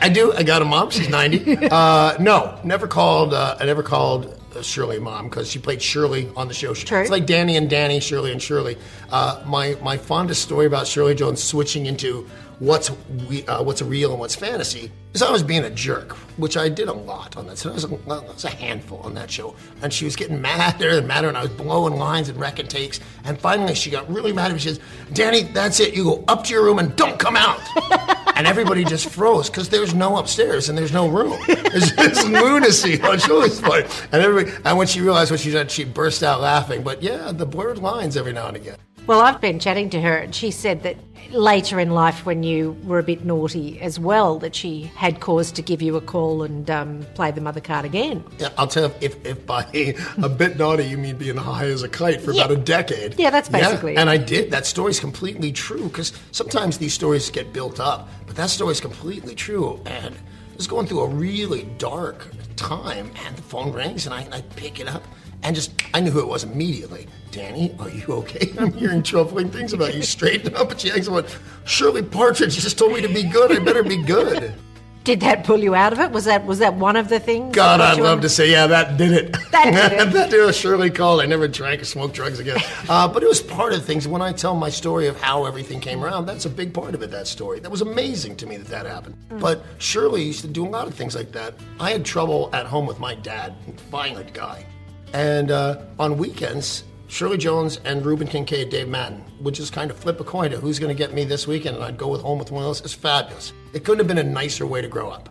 I, 0.01 0.09
do. 0.09 0.33
I 0.33 0.45
got 0.45 0.63
a 0.63 0.65
mom. 0.65 0.89
She's 0.89 1.11
90. 1.11 1.69
uh, 1.71 2.17
no, 2.19 2.59
never 2.65 2.89
called. 2.89 3.35
Uh, 3.35 3.59
I 3.61 3.67
never 3.67 3.83
called 3.83 4.40
uh, 4.57 4.63
Shirley 4.63 4.99
mom 4.99 5.29
because 5.29 5.51
she 5.51 5.59
played 5.59 5.83
Shirley 5.83 6.31
on 6.37 6.49
the 6.49 6.55
show. 6.55 6.75
True. 6.75 7.01
It's 7.01 7.11
like 7.11 7.27
Danny 7.27 7.57
and 7.57 7.69
Danny, 7.69 8.01
Shirley 8.01 8.33
and 8.33 8.43
Shirley. 8.43 8.77
Uh, 9.11 9.43
my 9.47 9.77
my 9.83 9.97
fondest 9.97 10.43
story 10.43 10.67
about 10.67 10.87
Shirley 10.87 11.15
Jones 11.15 11.43
switching 11.43 11.87
into 11.87 12.29
what's 12.61 12.91
we, 13.29 13.45
uh, 13.47 13.63
what's 13.63 13.83
real 13.83 14.11
and 14.13 14.21
what's 14.21 14.37
fantasy 14.37 14.93
is 15.15 15.23
I 15.23 15.31
was 15.33 15.43
being 15.43 15.65
a 15.65 15.71
jerk, 15.71 16.13
which 16.37 16.57
I 16.57 16.69
did 16.69 16.89
a 16.89 16.93
lot 16.93 17.37
on 17.37 17.47
that. 17.49 17.59
So 17.59 17.71
I 17.71 17.75
was, 17.75 17.85
a, 17.85 17.89
I 17.89 18.19
was 18.21 18.45
a 18.45 18.51
handful 18.51 18.99
on 18.99 19.15
that 19.15 19.31
show, 19.31 19.57
and 19.83 19.93
she 19.93 20.05
was 20.05 20.15
getting 20.15 20.41
madder 20.41 20.91
and 20.91 21.09
madder, 21.09 21.29
and 21.29 21.37
I 21.37 21.43
was 21.43 21.51
blowing 21.51 21.97
lines 21.97 22.29
and 22.29 22.39
wrecking 22.39 22.69
takes. 22.69 23.01
And 23.25 23.39
finally, 23.39 23.75
she 23.75 23.91
got 23.91 24.09
really 24.09 24.33
mad 24.33 24.51
at 24.51 24.55
me. 24.55 24.61
She 24.61 24.69
says, 24.69 24.81
"Danny, 25.13 25.43
that's 25.43 25.81
it. 25.81 25.95
You 25.95 26.05
go 26.05 26.25
up 26.29 26.45
to 26.45 26.53
your 26.53 26.63
room 26.63 26.79
and 26.79 26.95
don't 26.95 27.19
come 27.19 27.37
out." 27.37 27.61
and 28.41 28.47
everybody 28.47 28.85
just 28.85 29.11
froze 29.11 29.51
because 29.51 29.69
there's 29.69 29.93
no 29.93 30.17
upstairs 30.17 30.71
and 30.71 30.79
there's 30.79 30.95
no 30.95 31.09
room. 31.09 31.37
It's 31.47 31.91
just 31.91 32.27
lunacy 32.31 32.99
on 33.03 33.19
Shirley's 33.19 33.61
part. 33.61 33.85
And 34.13 34.25
and 34.65 34.79
when 34.79 34.87
she 34.87 35.03
realized 35.03 35.31
what 35.31 35.41
she 35.41 35.51
did, 35.51 35.71
she 35.71 35.85
burst 35.85 36.23
out 36.23 36.41
laughing. 36.41 36.83
But 36.83 37.03
yeah, 37.03 37.33
the 37.33 37.45
blurred 37.45 37.77
lines 37.77 38.17
every 38.17 38.33
now 38.33 38.49
and 38.49 38.57
again. 38.57 38.79
Well, 39.11 39.23
I've 39.23 39.41
been 39.41 39.59
chatting 39.59 39.91
to 39.91 40.01
her, 40.01 40.19
and 40.19 40.33
she 40.33 40.53
said 40.53 40.85
that 40.85 40.97
later 41.33 41.81
in 41.81 41.91
life, 41.91 42.25
when 42.25 42.45
you 42.45 42.77
were 42.85 43.01
a 43.01 43.03
bit 43.03 43.25
naughty 43.25 43.81
as 43.81 43.99
well, 43.99 44.39
that 44.39 44.55
she 44.55 44.83
had 44.95 45.19
cause 45.19 45.51
to 45.51 45.63
give 45.63 45.83
you 45.83 45.97
a 45.97 46.01
call 46.01 46.45
and 46.45 46.71
um, 46.71 47.05
play 47.17 47.33
the 47.33 47.41
mother 47.41 47.61
card 47.61 47.85
again. 47.85 48.23
Yeah, 48.39 48.51
I'll 48.57 48.69
tell 48.69 48.85
you, 48.85 48.95
if, 49.01 49.27
if 49.27 49.45
by 49.45 49.67
a 50.23 50.29
bit 50.29 50.59
naughty 50.59 50.85
you 50.85 50.97
mean 50.97 51.17
being 51.17 51.37
high 51.37 51.65
as 51.65 51.83
a 51.83 51.89
kite 51.89 52.21
for 52.21 52.31
Yeah. 52.31 52.45
about 52.45 52.57
a 52.59 52.61
decade. 52.61 53.19
Yeah, 53.19 53.31
that's 53.31 53.49
basically 53.49 53.95
it. 53.95 53.99
And 53.99 54.09
I 54.09 54.17
did. 54.17 54.53
That 54.53 54.65
story's 54.65 55.01
completely 55.01 55.51
true 55.51 55.89
because 55.89 56.13
sometimes 56.31 56.79
these 56.79 56.95
stories 56.95 57.31
get 57.31 57.53
built 57.53 57.81
up, 57.81 58.09
but 58.29 58.37
that 58.37 58.49
story's 58.49 58.81
completely 58.81 59.35
true. 59.35 59.81
And 59.87 60.15
I 60.15 60.57
was 60.57 60.69
going 60.69 60.87
through 60.87 61.01
a 61.01 61.09
really 61.09 61.65
dark 61.79 62.29
time, 62.55 63.11
and 63.27 63.35
the 63.37 63.43
phone 63.43 63.73
rings, 63.73 64.07
and 64.07 64.15
I, 64.15 64.29
I 64.31 64.43
pick 64.55 64.79
it 64.79 64.87
up. 64.87 65.03
And 65.43 65.57
just, 65.57 65.73
I 65.95 66.01
knew 66.01 66.11
who 66.11 66.21
it 66.21 66.29
was 66.29 66.45
immediately. 66.45 67.07
Danny, 67.31 67.75
are 67.79 67.89
you 67.89 68.05
okay? 68.09 68.53
I'm 68.59 68.73
hearing 68.73 69.03
troubling 69.03 69.51
things 69.51 69.73
about 69.73 69.95
you. 69.95 70.03
Straighten 70.03 70.55
up. 70.55 70.71
And 70.71 70.81
she 70.81 70.89
hangs 70.89 71.09
up. 71.09 71.27
Shirley 71.65 72.03
Partridge 72.03 72.59
just 72.59 72.79
told 72.79 72.93
me 72.93 73.01
to 73.01 73.09
be 73.09 73.23
good. 73.23 73.53
I 73.53 73.59
better 73.59 73.83
be 73.83 74.03
good. 74.03 74.55
Did 75.03 75.21
that 75.21 75.45
pull 75.45 75.59
you 75.59 75.75
out 75.75 75.95
of 75.95 75.99
it? 75.99 76.11
Was 76.11 76.27
that 76.27 76.45
was 76.45 76.59
that 76.59 76.75
one 76.75 76.95
of 76.95 77.09
the 77.09 77.19
things? 77.19 77.55
God, 77.55 77.81
I'd 77.81 77.99
love 77.99 78.21
to 78.21 78.29
say, 78.29 78.51
yeah, 78.51 78.67
that 78.67 78.99
did 78.99 79.13
it. 79.13 79.37
That 79.51 79.65
did 79.65 79.99
it. 79.99 80.13
that 80.13 80.31
did. 80.31 80.55
Shirley 80.55 80.91
called. 80.91 81.23
I 81.23 81.27
never 81.27 81.49
drank 81.49 81.81
or 81.81 81.87
smoked 81.87 82.15
drugs 82.15 82.39
again. 82.39 82.59
Uh, 82.89 83.07
but 83.07 83.23
it 83.23 83.29
was 83.29 83.41
part 83.41 83.73
of 83.73 83.85
things. 83.85 84.09
When 84.09 84.21
I 84.21 84.33
tell 84.33 84.57
my 84.57 84.69
story 84.69 85.07
of 85.07 85.21
how 85.21 85.45
everything 85.45 85.79
came 85.79 86.03
around, 86.03 86.27
that's 86.27 86.45
a 86.45 86.51
big 86.51 86.75
part 86.75 86.93
of 86.93 87.03
it, 87.03 87.11
that 87.13 87.29
story. 87.29 87.61
That 87.61 87.71
was 87.71 87.83
amazing 87.83 88.35
to 88.37 88.47
me 88.47 88.57
that 88.57 88.67
that 88.67 88.85
happened. 88.85 89.15
Mm. 89.29 89.39
But 89.39 89.65
Shirley 89.79 90.25
used 90.25 90.41
to 90.41 90.49
do 90.49 90.67
a 90.67 90.69
lot 90.69 90.89
of 90.89 90.95
things 90.95 91.15
like 91.15 91.31
that. 91.33 91.55
I 91.79 91.93
had 91.93 92.05
trouble 92.05 92.51
at 92.53 92.67
home 92.67 92.87
with 92.87 92.99
my 92.99 93.15
dad, 93.15 93.55
violent 93.91 94.33
guy. 94.33 94.67
And 95.13 95.51
uh, 95.51 95.83
on 95.99 96.17
weekends, 96.17 96.85
Shirley 97.09 97.39
Jones 97.39 97.81
and 97.85 98.07
Reuben 98.07 98.29
Kincaid, 98.29 98.71
Dave 98.71 98.89
Madden 98.89 99.25
would 99.41 99.55
just 99.55 99.73
kind 99.73 99.91
of 99.91 99.97
flip 99.97 100.21
a 100.21 100.25
coin 100.25 100.53
to 100.53 100.59
who's 100.59 100.79
going 100.79 100.95
to 100.95 100.99
get 100.99 101.13
me 101.13 101.25
this 101.25 101.47
weekend, 101.47 101.77
and 101.77 101.85
I'd 101.85 101.97
go 101.97 102.07
with 102.09 102.21
home 102.21 102.39
with 102.39 102.53
one 102.53 102.63
of 102.63 102.69
those. 102.69 102.81
It's 102.83 102.95
fabulous. 102.95 103.53
It 103.73 103.85
couldn't 103.85 103.99
have 103.99 104.07
been 104.07 104.19
a 104.19 104.31
nicer 104.31 104.65
way 104.65 104.81
to 104.81 104.89
grow 104.89 105.11
up. 105.11 105.29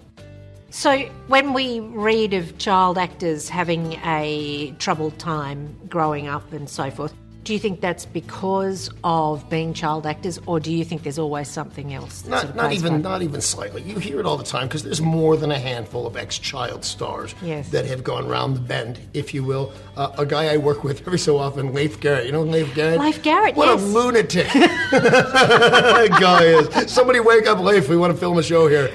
So, 0.71 0.99
when 1.27 1.53
we 1.53 1.79
read 1.79 2.33
of 2.33 2.57
child 2.57 2.97
actors 2.97 3.49
having 3.49 3.93
a 4.05 4.75
troubled 4.77 5.17
time 5.17 5.75
growing 5.89 6.27
up 6.27 6.51
and 6.53 6.69
so 6.69 6.91
forth, 6.91 7.13
do 7.49 7.53
you 7.55 7.59
think 7.59 7.81
that's 7.81 8.05
because 8.05 8.91
of 9.03 9.49
being 9.49 9.73
child 9.73 10.05
actors, 10.05 10.39
or 10.45 10.59
do 10.59 10.71
you 10.71 10.85
think 10.85 11.01
there's 11.01 11.17
always 11.17 11.47
something 11.49 11.95
else? 11.95 12.23
Not, 12.27 12.41
sort 12.41 12.49
of 12.51 12.55
not 12.55 12.73
even 12.73 13.01
not 13.01 13.23
even 13.23 13.41
slightly. 13.41 13.81
You 13.81 13.97
hear 13.97 14.19
it 14.19 14.27
all 14.27 14.37
the 14.37 14.43
time 14.43 14.67
because 14.67 14.83
there's 14.83 15.01
more 15.01 15.35
than 15.35 15.49
a 15.51 15.57
handful 15.57 16.05
of 16.05 16.15
ex-child 16.15 16.85
stars 16.85 17.33
Yes. 17.41 17.67
that 17.69 17.85
have 17.87 18.03
gone 18.03 18.27
round 18.27 18.55
the 18.55 18.59
bend, 18.59 18.99
if 19.15 19.33
you 19.33 19.43
will. 19.43 19.73
Uh, 19.97 20.11
a 20.19 20.27
guy 20.27 20.53
I 20.53 20.57
work 20.57 20.83
with 20.83 21.01
every 21.07 21.17
so 21.17 21.39
often, 21.39 21.73
Leif 21.73 21.99
Garrett. 21.99 22.27
You 22.27 22.33
know 22.33 22.43
Leif 22.43 22.75
Garrett? 22.75 22.99
Leif 22.99 23.23
Garrett, 23.23 23.55
What 23.55 23.67
yes. 23.67 23.81
a 23.81 23.85
lunatic 23.87 24.47
that 24.91 26.17
guy 26.21 26.43
is. 26.43 26.91
Somebody 26.91 27.19
wake 27.19 27.47
up, 27.47 27.57
Leif. 27.57 27.89
We 27.89 27.97
want 27.97 28.13
to 28.13 28.19
film 28.19 28.37
a 28.37 28.43
show 28.43 28.67
here. 28.67 28.91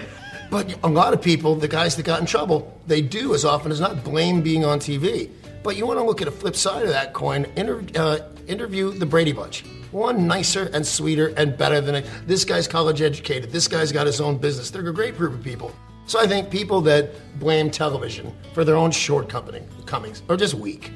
But 0.49 0.79
a 0.85 0.89
lot 0.89 1.13
of 1.13 1.21
people, 1.21 1.57
the 1.57 1.67
guys 1.67 1.97
that 1.97 2.05
got 2.05 2.21
in 2.21 2.27
trouble, 2.27 2.73
they 2.87 3.03
do 3.03 3.35
as 3.35 3.45
often 3.45 3.73
as 3.73 3.81
not 3.81 4.05
blame 4.05 4.43
being 4.43 4.65
on 4.65 4.79
TV. 4.79 5.29
But 5.65 5.77
you 5.77 5.87
want 5.87 5.99
to 5.99 6.05
look 6.05 6.23
at 6.23 6.29
a 6.29 6.31
flip 6.31 6.55
side 6.55 6.85
of 6.85 6.91
that 6.91 7.15
coin. 7.15 7.47
Inter- 7.57 7.83
uh, 7.97 8.19
interview 8.47 8.93
the 8.93 9.07
Brady 9.07 9.33
Bunch. 9.33 9.65
One 9.93 10.27
nicer 10.27 10.71
and 10.73 10.87
sweeter 10.87 11.29
and 11.37 11.57
better 11.57 11.81
than 11.81 11.95
it. 11.97 12.07
This 12.27 12.45
guy's 12.45 12.67
college 12.67 13.01
educated. 13.01 13.51
This 13.53 13.69
guy's 13.69 13.93
got 13.93 14.07
his 14.07 14.21
own 14.21 14.39
business. 14.39 14.71
They're 14.71 14.87
a 14.89 14.93
great 14.93 15.17
group 15.17 15.33
of 15.35 15.43
people. 15.43 15.73
So 16.07 16.21
I 16.21 16.27
think 16.27 16.51
people 16.51 16.81
that 16.83 17.11
blame 17.39 17.71
television 17.71 18.35
for 18.53 18.65
their 18.65 18.77
own 18.77 18.91
shortcomings 18.91 20.23
are 20.29 20.37
just 20.37 20.55
weak. 20.55 20.91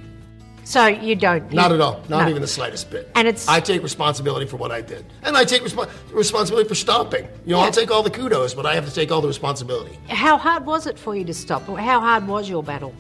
So 0.64 0.87
you 0.87 1.14
don't? 1.16 1.50
Not 1.50 1.70
you- 1.70 1.76
at 1.76 1.80
all. 1.80 2.02
Not 2.11 2.24
no. 2.24 2.28
even 2.28 2.42
the 2.42 2.48
slightest 2.48 2.90
bit. 2.90 3.11
And 3.14 3.26
it's- 3.26 3.48
I 3.48 3.58
take 3.61 3.82
responsibility 3.82 4.44
for 4.44 4.58
what 4.58 4.70
I 4.70 4.82
did, 4.82 5.06
and 5.22 5.34
I 5.34 5.44
take 5.44 5.62
respo- 5.62 5.88
responsibility 6.12 6.68
for 6.68 6.74
stopping. 6.74 7.24
You 7.46 7.52
know, 7.52 7.58
Yeah. 7.61 7.64
I'll 7.64 7.70
take 7.72 7.90
all 7.90 8.02
the 8.02 8.11
kudos, 8.11 8.52
but 8.52 8.66
I 8.66 8.74
have 8.74 8.84
to 8.87 8.92
take 8.94 9.11
all 9.11 9.22
the 9.22 9.28
responsibility. 9.28 9.98
How 10.08 10.37
hard 10.37 10.66
was 10.66 10.87
it 10.87 10.98
for 10.98 11.16
you 11.16 11.24
to 11.24 11.32
stop? 11.32 11.66
How 11.66 12.00
hard 12.00 12.28
was 12.28 12.50
your 12.50 12.62
battle? 12.62 12.92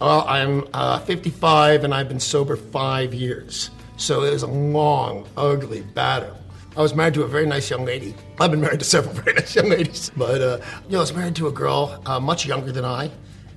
Well, 0.00 0.24
I'm 0.28 0.68
uh, 0.72 1.00
55 1.00 1.82
and 1.82 1.92
I've 1.92 2.08
been 2.08 2.20
sober 2.20 2.54
five 2.56 3.12
years, 3.12 3.70
so 4.00 4.24
it 4.24 4.32
was 4.32 4.42
a 4.42 4.46
long, 4.46 5.26
ugly 5.36 5.82
battle. 5.82 6.34
I 6.76 6.80
was 6.80 6.94
married 6.94 7.14
to 7.14 7.22
a 7.22 7.28
very 7.28 7.46
nice 7.46 7.68
young 7.68 7.84
lady. 7.84 8.14
I've 8.40 8.50
been 8.50 8.60
married 8.60 8.78
to 8.80 8.84
several 8.86 9.14
very 9.22 9.34
nice 9.34 9.54
young 9.54 9.68
ladies, 9.68 10.10
but 10.16 10.40
uh, 10.40 10.58
you 10.86 10.92
know, 10.92 10.98
I 10.98 11.00
was 11.02 11.12
married 11.12 11.36
to 11.36 11.48
a 11.48 11.52
girl 11.52 12.02
uh, 12.06 12.18
much 12.18 12.46
younger 12.46 12.72
than 12.72 12.84
I, 12.84 13.10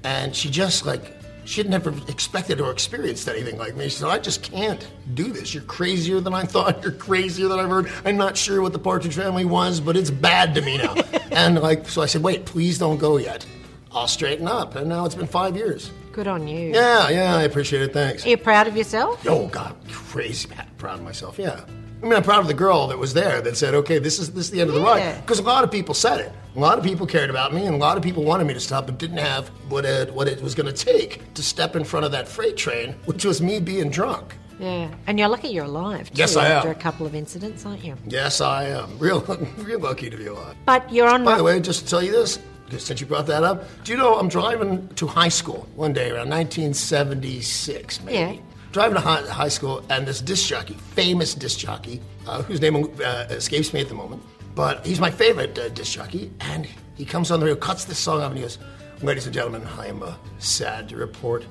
and 0.03 0.35
she 0.35 0.49
just 0.49 0.85
like 0.85 1.15
she 1.45 1.61
had 1.61 1.69
never 1.69 1.93
expected 2.09 2.59
or 2.59 2.71
experienced 2.71 3.27
anything 3.27 3.57
like 3.57 3.75
me. 3.77 3.85
She 3.85 3.97
said, 3.97 4.09
"I 4.09 4.19
just 4.19 4.43
can't 4.43 4.85
do 5.13 5.31
this. 5.31 5.53
You're 5.53 5.63
crazier 5.63 6.19
than 6.19 6.33
I 6.33 6.43
thought. 6.43 6.83
You're 6.83 6.91
crazier 6.91 7.47
than 7.47 7.59
I've 7.59 7.69
heard. 7.69 7.89
I'm 8.03 8.17
not 8.17 8.35
sure 8.35 8.61
what 8.61 8.73
the 8.73 8.79
Partridge 8.79 9.15
Family 9.15 9.45
was, 9.45 9.79
but 9.79 9.95
it's 9.95 10.11
bad 10.11 10.53
to 10.55 10.61
me 10.61 10.77
now." 10.77 10.93
and 11.31 11.61
like, 11.61 11.87
so 11.87 12.01
I 12.01 12.05
said, 12.05 12.21
"Wait, 12.21 12.45
please 12.45 12.77
don't 12.77 12.97
go 12.97 13.15
yet. 13.15 13.45
I'll 13.93 14.07
straighten 14.07 14.47
up." 14.47 14.75
And 14.75 14.89
now 14.89 15.05
it's 15.05 15.15
been 15.15 15.27
five 15.27 15.55
years. 15.55 15.91
Good 16.13 16.27
on 16.27 16.47
you. 16.47 16.71
Yeah, 16.73 17.09
yeah, 17.09 17.35
I 17.35 17.43
appreciate 17.43 17.81
it. 17.81 17.91
Thanks. 17.91 18.25
Are 18.25 18.29
you 18.29 18.37
proud 18.37 18.67
of 18.67 18.77
yourself? 18.77 19.25
Oh 19.27 19.47
God, 19.47 19.75
crazy 19.91 20.47
mad, 20.49 20.67
proud 20.77 20.99
of 20.99 21.03
myself. 21.03 21.37
Yeah. 21.39 21.59
I 22.01 22.05
mean, 22.05 22.13
I'm 22.13 22.21
proud 22.23 22.41
of 22.41 22.47
the 22.47 22.53
girl 22.53 22.87
that 22.87 22.97
was 22.99 23.13
there 23.13 23.41
that 23.41 23.57
said, 23.57 23.73
"Okay, 23.73 23.97
this 23.97 24.19
is 24.19 24.31
this 24.31 24.45
is 24.45 24.51
the 24.51 24.61
end 24.61 24.69
of 24.69 24.75
the 24.75 24.81
Yeah. 24.81 24.87
ride." 25.11 25.21
Because 25.21 25.39
a 25.39 25.43
lot 25.43 25.63
of 25.63 25.71
people 25.71 25.95
said 25.95 26.19
it. 26.19 26.31
A 26.55 26.59
lot 26.59 26.77
of 26.77 26.83
people 26.83 27.07
cared 27.07 27.31
about 27.31 27.51
me, 27.53 27.65
and 27.65 27.73
a 27.73 27.77
lot 27.79 27.97
of 27.97 28.03
people 28.03 28.23
wanted 28.23 28.45
me 28.45 28.53
to 28.53 28.59
stop, 28.59 28.85
but 28.85 28.99
didn't 28.99 29.17
have 29.17 29.47
what 29.69 29.85
it 29.85 30.13
what 30.13 30.27
it 30.27 30.39
was 30.41 30.53
going 30.53 30.71
to 30.71 30.85
take 30.85 31.33
to 31.33 31.41
step 31.41 31.75
in 31.75 31.83
front 31.83 32.05
of 32.05 32.11
that 32.11 32.27
freight 32.27 32.57
train, 32.57 32.93
which 33.05 33.25
was 33.25 33.41
me 33.41 33.59
being 33.59 33.89
drunk. 33.89 34.35
Yeah. 34.59 34.89
And 35.07 35.17
you're 35.17 35.29
lucky 35.29 35.47
you're 35.47 35.65
alive. 35.65 36.09
Too, 36.11 36.19
Yes, 36.19 36.35
I 36.37 36.45
am. 36.45 36.57
After 36.57 36.69
a 36.69 36.75
couple 36.75 37.07
of 37.07 37.15
incidents, 37.15 37.65
aren't 37.65 37.83
you? 37.83 37.95
Yes, 38.07 38.39
I 38.39 38.65
am. 38.65 38.97
Real, 38.99 39.21
real 39.57 39.79
lucky 39.79 40.11
to 40.11 40.15
be 40.17 40.27
alive. 40.27 40.55
But 40.65 40.91
you're 40.93 41.07
on. 41.09 41.23
By 41.23 41.37
the 41.37 41.43
way, 41.43 41.59
just 41.59 41.79
to 41.81 41.85
tell 41.87 42.03
you 42.03 42.11
this, 42.11 42.37
since 42.77 42.99
you 43.01 43.07
brought 43.07 43.27
that 43.27 43.43
up, 43.43 43.65
do 43.83 43.91
you 43.91 43.97
know 43.97 44.15
I'm 44.15 44.29
driving 44.29 44.87
to 44.95 45.07
high 45.07 45.29
school 45.29 45.67
one 45.75 45.93
day 45.93 46.09
around 46.09 46.29
1976, 46.29 48.01
maybe. 48.03 48.17
Yeah. 48.17 48.41
driving 48.71 48.95
to 48.95 49.01
high, 49.01 49.21
high 49.27 49.47
school, 49.49 49.83
and 49.89 50.07
this 50.07 50.21
disc 50.21 50.47
jockey, 50.47 50.73
famous 50.95 51.35
disc 51.35 51.59
jockey, 51.59 52.01
uh, 52.27 52.41
whose 52.41 52.59
name 52.61 52.75
uh, 52.75 53.25
escapes 53.29 53.73
me 53.73 53.81
at 53.81 53.89
the 53.89 53.93
moment, 53.93 54.23
but 54.55 54.85
he's 54.85 54.99
my 54.99 55.11
favorite 55.11 55.57
uh, 55.59 55.69
disc 55.69 55.93
jockey, 55.93 56.31
and 56.39 56.67
he 56.95 57.05
comes 57.05 57.29
on 57.31 57.39
the 57.39 57.45
radio, 57.45 57.59
cuts 57.59 57.85
this 57.85 57.99
song 57.99 58.21
up, 58.21 58.29
and 58.31 58.37
he 58.37 58.43
goes, 58.43 58.57
Ladies 59.01 59.25
and 59.25 59.33
gentlemen, 59.33 59.67
I 59.77 59.87
am 59.87 60.01
uh, 60.01 60.13
sad 60.39 60.87
to 60.89 60.95
report 60.95 61.45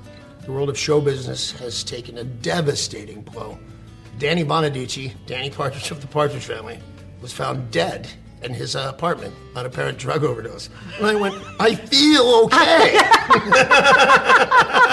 the 0.45 0.51
world 0.51 0.69
of 0.69 0.77
show 0.77 0.99
business 0.99 1.51
has 1.53 1.83
taken 1.83 2.17
a 2.17 2.23
devastating 2.23 3.21
blow. 3.21 3.57
Danny 4.19 4.43
Bonaduce, 4.43 5.13
Danny 5.25 5.49
Partridge 5.49 5.89
of 5.91 6.01
the 6.01 6.07
Partridge 6.07 6.43
Family, 6.43 6.79
was 7.21 7.31
found 7.31 7.71
dead 7.71 8.09
in 8.45 8.53
his 8.53 8.75
uh, 8.75 8.91
apartment 8.93 9.33
on 9.55 9.65
apparent 9.65 9.97
drug 9.97 10.23
overdose. 10.23 10.69
And 10.97 11.05
I 11.05 11.15
went, 11.15 11.35
I 11.59 11.75
feel 11.75 12.43
okay. 12.45 12.97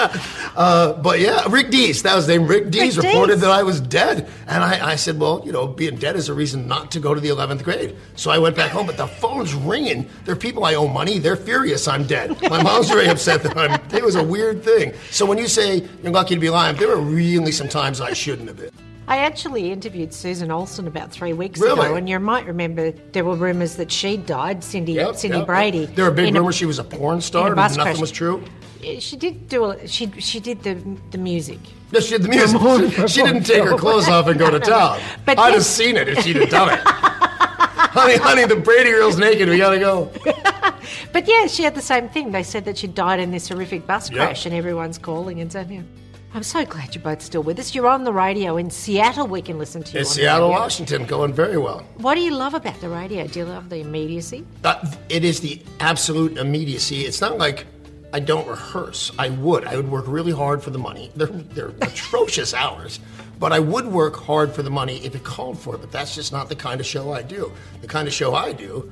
uh, 0.55 0.93
but 0.93 1.19
yeah, 1.19 1.45
Rick 1.49 1.69
Dees, 1.69 2.03
that 2.03 2.15
was 2.15 2.27
the 2.27 2.37
name. 2.37 2.47
Rick 2.47 2.71
Dees 2.71 2.97
Rick 2.97 3.07
reported 3.07 3.33
Dees. 3.33 3.41
that 3.41 3.51
I 3.51 3.63
was 3.63 3.81
dead. 3.81 4.29
And 4.47 4.63
I, 4.63 4.91
I 4.91 4.95
said, 4.95 5.19
well, 5.19 5.41
you 5.45 5.51
know, 5.51 5.67
being 5.67 5.95
dead 5.95 6.15
is 6.15 6.29
a 6.29 6.33
reason 6.33 6.67
not 6.67 6.91
to 6.91 6.99
go 6.99 7.13
to 7.13 7.21
the 7.21 7.29
11th 7.29 7.63
grade. 7.63 7.95
So 8.15 8.31
I 8.31 8.37
went 8.37 8.55
back 8.55 8.71
home, 8.71 8.85
but 8.87 8.97
the 8.97 9.07
phone's 9.07 9.53
ringing. 9.53 10.09
There 10.25 10.33
are 10.33 10.37
people 10.37 10.65
I 10.65 10.75
owe 10.75 10.87
money. 10.87 11.19
They're 11.19 11.35
furious 11.35 11.87
I'm 11.87 12.05
dead. 12.05 12.41
My 12.49 12.61
mom's 12.61 12.89
very 12.89 13.07
upset 13.07 13.43
that 13.43 13.57
I'm 13.57 13.79
It 13.93 14.03
was 14.03 14.15
a 14.15 14.23
weird 14.23 14.63
thing. 14.63 14.93
So 15.09 15.25
when 15.25 15.37
you 15.37 15.47
say 15.47 15.87
you're 16.03 16.11
lucky 16.11 16.35
to 16.35 16.41
be 16.41 16.47
alive, 16.47 16.77
there 16.79 16.89
were 16.89 17.01
really 17.01 17.51
some 17.51 17.69
times 17.69 18.01
I 18.01 18.13
shouldn't 18.13 18.47
have 18.47 18.57
been. 18.57 18.90
I 19.07 19.17
actually 19.17 19.71
interviewed 19.71 20.13
Susan 20.13 20.51
Olsen 20.51 20.87
about 20.87 21.11
three 21.11 21.33
weeks 21.33 21.59
Really? 21.59 21.85
ago, 21.85 21.95
and 21.95 22.07
you 22.07 22.19
might 22.19 22.45
remember 22.45 22.91
there 23.11 23.25
were 23.25 23.35
rumours 23.35 23.75
that 23.75 23.91
she'd 23.91 24.25
died, 24.25 24.63
Cindy 24.63 24.93
Yep, 24.93 25.15
Cindy 25.15 25.37
yep. 25.39 25.47
Brady. 25.47 25.85
There 25.87 26.05
were 26.05 26.11
big 26.11 26.29
in 26.29 26.35
a- 26.37 26.39
rumors 26.39 26.55
she 26.55 26.65
was 26.65 26.79
a 26.79 26.83
porn 26.83 27.19
star 27.19 27.47
in 27.51 27.57
a 27.57 27.61
and 27.61 27.75
nothing 27.77 27.81
crash. 27.83 27.99
was 27.99 28.11
true. 28.11 28.43
She 28.99 29.15
did 29.17 29.47
do 29.47 29.65
a, 29.65 29.87
she 29.87 30.09
she 30.19 30.39
did 30.39 30.63
the 30.63 30.75
the 31.11 31.17
music. 31.17 31.59
No, 31.91 31.99
she 31.99 32.11
did 32.17 32.23
the 32.23 32.29
music. 32.29 33.09
She 33.09 33.21
didn't 33.21 33.43
take 33.43 33.63
her 33.63 33.77
clothes 33.77 34.07
off 34.07 34.27
and 34.27 34.39
go 34.39 34.49
to 34.49 34.59
town. 34.75 34.99
But 35.25 35.37
I'd 35.37 35.53
have 35.53 35.65
seen 35.65 35.97
it 35.97 36.07
if 36.07 36.23
she'd 36.23 36.37
have 36.37 36.49
done 36.49 36.69
it. 36.73 36.79
honey, 36.85 38.15
honey, 38.17 38.45
the 38.45 38.55
Brady 38.55 38.89
girl's 38.91 39.17
naked. 39.19 39.49
We 39.49 39.57
gotta 39.57 39.79
go. 39.79 40.11
But 41.13 41.27
yeah, 41.27 41.45
she 41.47 41.61
had 41.63 41.75
the 41.75 41.81
same 41.81 42.09
thing. 42.09 42.31
They 42.31 42.41
said 42.43 42.65
that 42.65 42.77
she 42.77 42.87
died 42.87 43.19
in 43.19 43.31
this 43.31 43.47
horrific 43.49 43.85
bus 43.85 44.09
Yep. 44.09 44.17
crash, 44.17 44.45
and 44.45 44.55
everyone's 44.55 44.97
calling 44.97 45.39
and 45.41 45.51
saying, 45.51 45.71
yeah. 45.71 45.81
I'm 46.33 46.43
so 46.43 46.63
glad 46.65 46.95
you're 46.95 47.03
both 47.03 47.21
still 47.21 47.43
with 47.43 47.59
us. 47.59 47.75
You're 47.75 47.87
on 47.87 48.05
the 48.05 48.13
radio 48.13 48.55
in 48.55 48.69
Seattle. 48.69 49.27
We 49.27 49.41
can 49.41 49.57
listen 49.57 49.83
to 49.83 49.93
you. 49.93 49.99
In 49.99 50.05
on 50.05 50.11
Seattle, 50.11 50.47
radio. 50.47 50.61
Washington, 50.61 51.05
going 51.05 51.33
very 51.33 51.57
well. 51.57 51.85
What 51.97 52.15
do 52.15 52.21
you 52.21 52.31
love 52.31 52.53
about 52.53 52.79
the 52.79 52.87
radio? 52.87 53.27
Do 53.27 53.39
you 53.39 53.45
love 53.45 53.69
the 53.69 53.77
immediacy? 53.77 54.45
Uh, 54.63 54.85
it 55.09 55.25
is 55.25 55.41
the 55.41 55.61
absolute 55.81 56.37
immediacy. 56.37 57.01
It's 57.01 57.19
not 57.19 57.37
like 57.37 57.65
I 58.13 58.21
don't 58.21 58.47
rehearse. 58.47 59.11
I 59.19 59.29
would. 59.29 59.65
I 59.65 59.75
would 59.75 59.89
work 59.89 60.05
really 60.07 60.31
hard 60.31 60.63
for 60.63 60.69
the 60.69 60.79
money. 60.79 61.11
They're, 61.17 61.27
they're 61.27 61.67
atrocious 61.81 62.53
hours, 62.53 63.01
but 63.37 63.51
I 63.51 63.59
would 63.59 63.87
work 63.87 64.15
hard 64.15 64.53
for 64.53 64.63
the 64.63 64.71
money 64.71 65.03
if 65.03 65.13
it 65.15 65.25
called 65.25 65.59
for 65.59 65.75
it. 65.75 65.79
But 65.81 65.91
that's 65.91 66.15
just 66.15 66.31
not 66.31 66.47
the 66.47 66.55
kind 66.55 66.79
of 66.79 66.85
show 66.85 67.11
I 67.11 67.23
do. 67.23 67.51
The 67.81 67.87
kind 67.87 68.07
of 68.07 68.13
show 68.13 68.35
I 68.35 68.53
do, 68.53 68.89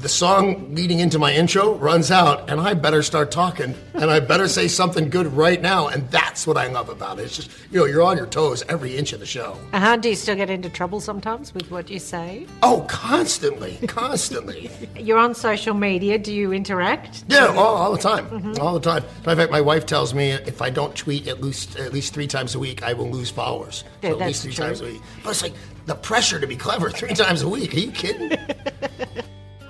the 0.00 0.08
song 0.08 0.74
leading 0.74 1.00
into 1.00 1.18
my 1.18 1.32
intro 1.32 1.74
runs 1.74 2.10
out, 2.10 2.48
and 2.48 2.60
I 2.60 2.74
better 2.74 3.02
start 3.02 3.30
talking, 3.30 3.74
and 3.94 4.10
I 4.10 4.20
better 4.20 4.46
say 4.46 4.68
something 4.68 5.10
good 5.10 5.26
right 5.28 5.60
now. 5.60 5.88
And 5.88 6.08
that's 6.10 6.46
what 6.46 6.56
I 6.56 6.68
love 6.68 6.88
about 6.88 7.18
it. 7.18 7.22
It's 7.24 7.36
just, 7.36 7.50
you 7.70 7.80
know, 7.80 7.84
you're 7.84 8.02
on 8.02 8.16
your 8.16 8.26
toes 8.26 8.62
every 8.68 8.96
inch 8.96 9.12
of 9.12 9.20
the 9.20 9.26
show. 9.26 9.58
Uh 9.72 9.80
huh. 9.80 9.96
Do 9.96 10.08
you 10.08 10.14
still 10.14 10.36
get 10.36 10.50
into 10.50 10.68
trouble 10.68 11.00
sometimes 11.00 11.52
with 11.52 11.70
what 11.70 11.90
you 11.90 11.98
say? 11.98 12.46
Oh, 12.62 12.86
constantly, 12.88 13.78
constantly. 13.86 14.70
You're 14.96 15.18
on 15.18 15.34
social 15.34 15.74
media. 15.74 16.18
Do 16.18 16.32
you 16.32 16.52
interact? 16.52 17.24
Yeah, 17.28 17.46
all, 17.46 17.76
all 17.76 17.92
the 17.92 17.98
time, 17.98 18.56
all 18.60 18.74
the 18.74 18.80
time. 18.80 19.04
In 19.26 19.36
fact, 19.36 19.50
my 19.50 19.60
wife 19.60 19.86
tells 19.86 20.14
me 20.14 20.30
if 20.30 20.62
I 20.62 20.70
don't 20.70 20.94
tweet 20.94 21.26
at 21.28 21.40
least 21.40 21.76
at 21.78 21.92
least 21.92 22.14
three 22.14 22.26
times 22.26 22.54
a 22.54 22.58
week, 22.58 22.82
I 22.82 22.92
will 22.92 23.10
lose 23.10 23.30
followers. 23.30 23.84
Yeah, 24.02 24.10
so 24.10 24.20
at 24.20 24.26
least 24.26 24.42
three 24.42 24.52
true. 24.52 24.64
times 24.64 24.80
a 24.80 24.84
week. 24.84 25.02
But 25.22 25.30
it's 25.30 25.42
like 25.42 25.54
the 25.86 25.94
pressure 25.94 26.38
to 26.38 26.46
be 26.46 26.56
clever 26.56 26.90
three 26.90 27.14
times 27.14 27.42
a 27.42 27.48
week. 27.48 27.74
Are 27.74 27.78
you 27.78 27.90
kidding? 27.90 28.38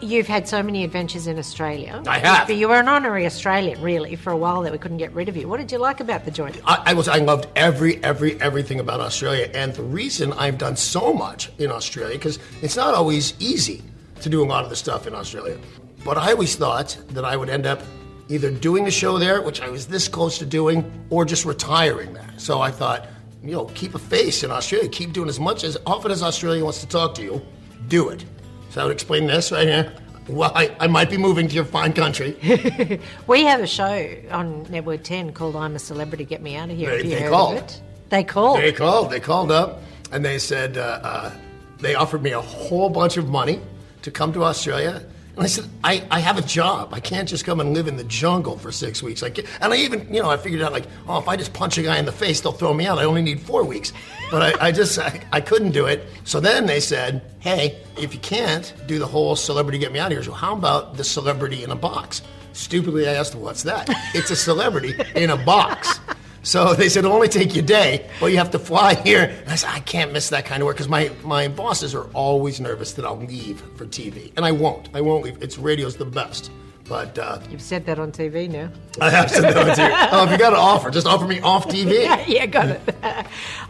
You've 0.00 0.28
had 0.28 0.46
so 0.46 0.62
many 0.62 0.84
adventures 0.84 1.26
in 1.26 1.38
Australia. 1.38 2.00
I 2.06 2.18
have. 2.20 2.48
You 2.50 2.68
were 2.68 2.76
an 2.76 2.88
honorary 2.88 3.26
Australian, 3.26 3.80
really, 3.82 4.14
for 4.14 4.30
a 4.30 4.36
while 4.36 4.62
that 4.62 4.70
we 4.70 4.78
couldn't 4.78 4.98
get 4.98 5.12
rid 5.12 5.28
of 5.28 5.36
you. 5.36 5.48
What 5.48 5.58
did 5.58 5.72
you 5.72 5.78
like 5.78 5.98
about 5.98 6.24
the 6.24 6.30
joint? 6.30 6.60
I, 6.64 6.82
I 6.86 6.94
was 6.94 7.08
I 7.08 7.18
loved 7.18 7.48
every 7.56 8.02
every 8.04 8.40
everything 8.40 8.78
about 8.78 9.00
Australia, 9.00 9.50
and 9.54 9.74
the 9.74 9.82
reason 9.82 10.32
I've 10.34 10.56
done 10.56 10.76
so 10.76 11.12
much 11.12 11.50
in 11.58 11.72
Australia 11.72 12.16
because 12.16 12.38
it's 12.62 12.76
not 12.76 12.94
always 12.94 13.34
easy 13.40 13.82
to 14.20 14.28
do 14.28 14.42
a 14.42 14.46
lot 14.46 14.62
of 14.62 14.70
the 14.70 14.76
stuff 14.76 15.06
in 15.06 15.14
Australia. 15.14 15.58
But 16.04 16.16
I 16.16 16.30
always 16.30 16.54
thought 16.54 16.96
that 17.08 17.24
I 17.24 17.36
would 17.36 17.48
end 17.48 17.66
up 17.66 17.82
either 18.28 18.50
doing 18.50 18.86
a 18.86 18.90
show 18.90 19.18
there, 19.18 19.42
which 19.42 19.60
I 19.60 19.68
was 19.68 19.88
this 19.88 20.06
close 20.06 20.38
to 20.38 20.46
doing, 20.46 20.90
or 21.10 21.24
just 21.24 21.44
retiring 21.44 22.12
there. 22.12 22.30
So 22.36 22.60
I 22.60 22.70
thought, 22.70 23.08
you 23.42 23.52
know, 23.52 23.64
keep 23.74 23.94
a 23.94 23.98
face 23.98 24.44
in 24.44 24.50
Australia, 24.50 24.88
keep 24.88 25.12
doing 25.12 25.28
as 25.28 25.40
much 25.40 25.64
as 25.64 25.76
often 25.86 26.12
as 26.12 26.22
Australia 26.22 26.62
wants 26.62 26.80
to 26.80 26.86
talk 26.86 27.14
to 27.16 27.22
you, 27.22 27.42
do 27.88 28.10
it. 28.10 28.24
So 28.70 28.82
I 28.82 28.84
would 28.84 28.92
explain 28.92 29.26
this 29.26 29.50
right 29.52 29.66
here. 29.66 29.92
Well, 30.28 30.52
I, 30.54 30.74
I 30.78 30.86
might 30.88 31.08
be 31.08 31.16
moving 31.16 31.48
to 31.48 31.54
your 31.54 31.64
fine 31.64 31.92
country. 31.94 32.36
We 33.26 33.44
have 33.44 33.60
a 33.60 33.66
show 33.66 34.14
on 34.30 34.64
Network 34.70 35.02
10 35.04 35.32
called 35.32 35.56
I'm 35.56 35.74
a 35.74 35.78
Celebrity, 35.78 36.24
Get 36.26 36.42
Me 36.42 36.56
Out 36.56 36.70
of 36.70 36.76
Here. 36.76 36.90
They- 36.90 36.96
Have 36.98 37.04
you 37.06 37.10
they 37.14 37.20
heard 37.22 37.30
called. 37.30 37.56
of 37.56 37.62
it? 37.64 37.82
They 38.10 38.24
called. 38.24 38.58
They 38.58 38.72
called. 38.72 39.10
They 39.10 39.20
called 39.20 39.50
up 39.50 39.82
and 40.12 40.24
they 40.24 40.38
said 40.38 40.76
uh, 40.78 41.00
uh, 41.02 41.32
they 41.80 41.94
offered 41.94 42.22
me 42.22 42.32
a 42.32 42.40
whole 42.40 42.90
bunch 42.90 43.16
of 43.16 43.28
money 43.28 43.60
to 44.02 44.10
come 44.10 44.32
to 44.34 44.44
Australia. 44.44 45.02
And 45.38 45.44
I 45.44 45.48
said, 45.48 45.66
I, 45.84 46.04
I 46.10 46.18
have 46.18 46.36
a 46.36 46.42
job. 46.42 46.92
I 46.92 46.98
can't 46.98 47.28
just 47.28 47.44
come 47.44 47.60
and 47.60 47.72
live 47.72 47.86
in 47.86 47.96
the 47.96 48.02
jungle 48.02 48.58
for 48.58 48.72
six 48.72 49.04
weeks. 49.04 49.22
I 49.22 49.32
and 49.60 49.72
I 49.72 49.76
even, 49.76 50.12
you 50.12 50.20
know, 50.20 50.28
I 50.28 50.36
figured 50.36 50.62
out 50.62 50.72
like, 50.72 50.86
oh, 51.06 51.18
if 51.18 51.28
I 51.28 51.36
just 51.36 51.52
punch 51.52 51.78
a 51.78 51.82
guy 51.82 51.96
in 51.96 52.06
the 52.06 52.10
face, 52.10 52.40
they'll 52.40 52.50
throw 52.50 52.74
me 52.74 52.88
out. 52.88 52.98
I 52.98 53.04
only 53.04 53.22
need 53.22 53.40
four 53.40 53.62
weeks. 53.62 53.92
But 54.32 54.60
I, 54.60 54.66
I 54.66 54.72
just, 54.72 54.98
I, 54.98 55.22
I 55.30 55.40
couldn't 55.40 55.70
do 55.70 55.86
it. 55.86 56.08
So 56.24 56.40
then 56.40 56.66
they 56.66 56.80
said, 56.80 57.22
hey, 57.38 57.78
if 57.96 58.12
you 58.12 58.18
can't 58.18 58.74
do 58.88 58.98
the 58.98 59.06
whole 59.06 59.36
celebrity 59.36 59.78
get 59.78 59.92
me 59.92 60.00
out 60.00 60.06
of 60.06 60.18
here, 60.18 60.24
so 60.24 60.32
how 60.32 60.54
about 60.54 60.96
the 60.96 61.04
celebrity 61.04 61.62
in 61.62 61.70
a 61.70 61.76
box? 61.76 62.22
Stupidly, 62.52 63.08
I 63.08 63.12
asked, 63.12 63.36
what's 63.36 63.62
that? 63.62 63.88
It's 64.14 64.32
a 64.32 64.36
celebrity 64.36 64.96
in 65.14 65.30
a 65.30 65.36
box. 65.36 66.00
So 66.48 66.72
they 66.80 66.88
said, 66.88 67.00
it'll 67.00 67.12
only 67.12 67.28
take 67.28 67.54
you 67.54 67.60
a 67.60 67.64
day, 67.64 68.08
but 68.20 68.26
you 68.26 68.38
have 68.38 68.50
to 68.52 68.58
fly 68.58 68.94
here. 68.94 69.24
And 69.42 69.50
I 69.50 69.56
said, 69.56 69.70
I 69.70 69.80
can't 69.80 70.12
miss 70.12 70.30
that 70.30 70.46
kind 70.46 70.62
of 70.62 70.66
work 70.66 70.76
because 70.76 70.88
my, 70.88 71.10
my 71.22 71.46
bosses 71.46 71.94
are 71.94 72.04
always 72.14 72.58
nervous 72.58 72.94
that 72.94 73.04
I'll 73.04 73.18
leave 73.18 73.60
for 73.76 73.84
TV. 73.84 74.32
And 74.34 74.46
I 74.46 74.52
won't. 74.52 74.88
I 74.94 75.02
won't 75.02 75.24
leave. 75.24 75.42
It's 75.42 75.58
radio's 75.58 75.96
the 75.96 76.06
best. 76.06 76.50
But 76.88 77.18
uh, 77.18 77.38
You've 77.50 77.60
said 77.60 77.84
that 77.84 77.98
on 77.98 78.12
TV 78.12 78.48
now. 78.48 78.70
I 79.00 79.10
have 79.10 79.30
to 79.32 79.42
know 79.42 79.48
it 79.50 79.76
too. 79.76 79.90
Oh, 80.10 80.24
if 80.24 80.30
you 80.30 80.38
got 80.38 80.54
an 80.54 80.58
offer, 80.58 80.90
just 80.90 81.06
offer 81.06 81.26
me 81.26 81.38
off 81.40 81.66
TV. 81.68 82.02
Yeah, 82.08 82.24
yeah, 82.26 82.46
got 82.46 82.68
it. 82.70 82.80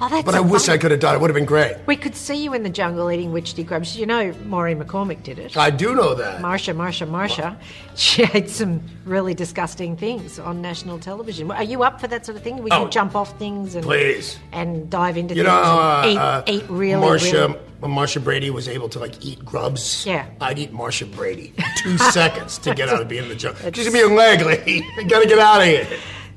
oh, 0.01 0.09
that's 0.09 0.23
But 0.23 0.37
I 0.37 0.41
wish. 0.41 0.69
I 0.69 0.79
could 0.79 0.93
have 0.93 1.01
done 1.01 1.15
it. 1.15 1.17
It 1.17 1.21
would 1.21 1.31
have 1.31 1.35
been 1.35 1.45
great. 1.45 1.79
We 1.87 1.97
could 1.97 2.15
see 2.15 2.37
you 2.37 2.55
in 2.55 2.63
the 2.63 2.71
jungle 2.71 3.11
eating 3.11 3.33
witchetty 3.33 3.67
grubs. 3.67 3.97
You 3.99 4.07
know, 4.07 4.33
Maureen 4.45 4.81
McCormick 4.81 5.25
did 5.25 5.41
it. 5.41 5.57
I 5.57 5.71
do 5.71 5.97
know 5.97 6.15
that. 6.15 6.41
Marcia, 6.41 6.73
Marcia, 6.75 7.07
Marcia. 7.07 7.59
She 8.09 8.23
ate 8.23 8.49
some 8.49 8.81
really 9.05 9.35
disgusting 9.35 9.97
things 9.97 10.39
on 10.39 10.63
national 10.63 11.01
television. 11.01 11.51
Are 11.51 11.65
you 11.65 11.83
up 11.83 12.01
for 12.01 12.07
that 12.07 12.25
sort 12.25 12.37
of 12.39 12.45
thing? 12.45 12.63
We 12.63 12.71
can 12.71 12.83
Oh, 12.83 12.89
jump 12.89 13.17
off 13.17 13.37
things 13.41 13.75
and 13.75 13.85
please. 13.85 14.39
and 14.53 14.89
dive 14.89 15.17
into 15.17 15.35
You 15.35 15.43
things 15.43 15.53
know, 15.53 15.81
uh, 15.81 16.05
eat, 16.07 16.17
uh, 16.17 16.43
eat 16.47 16.65
really, 16.69 17.01
Marcia, 17.01 17.49
really. 17.49 17.93
Marcia 17.95 18.21
Brady 18.21 18.51
was 18.51 18.69
able 18.69 18.89
to 18.91 19.01
like 19.01 19.15
eat 19.25 19.45
grubs. 19.45 20.07
Yeah. 20.07 20.27
I'd 20.41 20.61
eat 20.61 20.73
Marcia 20.73 21.07
Brady 21.07 21.53
two 21.79 21.99
seconds 21.99 22.59
to 22.59 22.73
get 22.73 22.89
out 22.89 23.03
of 23.03 23.09
being 23.09 23.25
in 23.25 23.29
the 23.31 23.35
jungle. 23.35 23.61
She's 23.73 23.89
gonna 23.89 24.07
be 24.07 24.13
a 24.13 24.17
leg 24.17 24.43
lady. 24.47 24.87
Gotta 25.09 25.27
get 25.27 25.41
out 25.41 25.61
of 25.61 25.67
here 25.67 25.87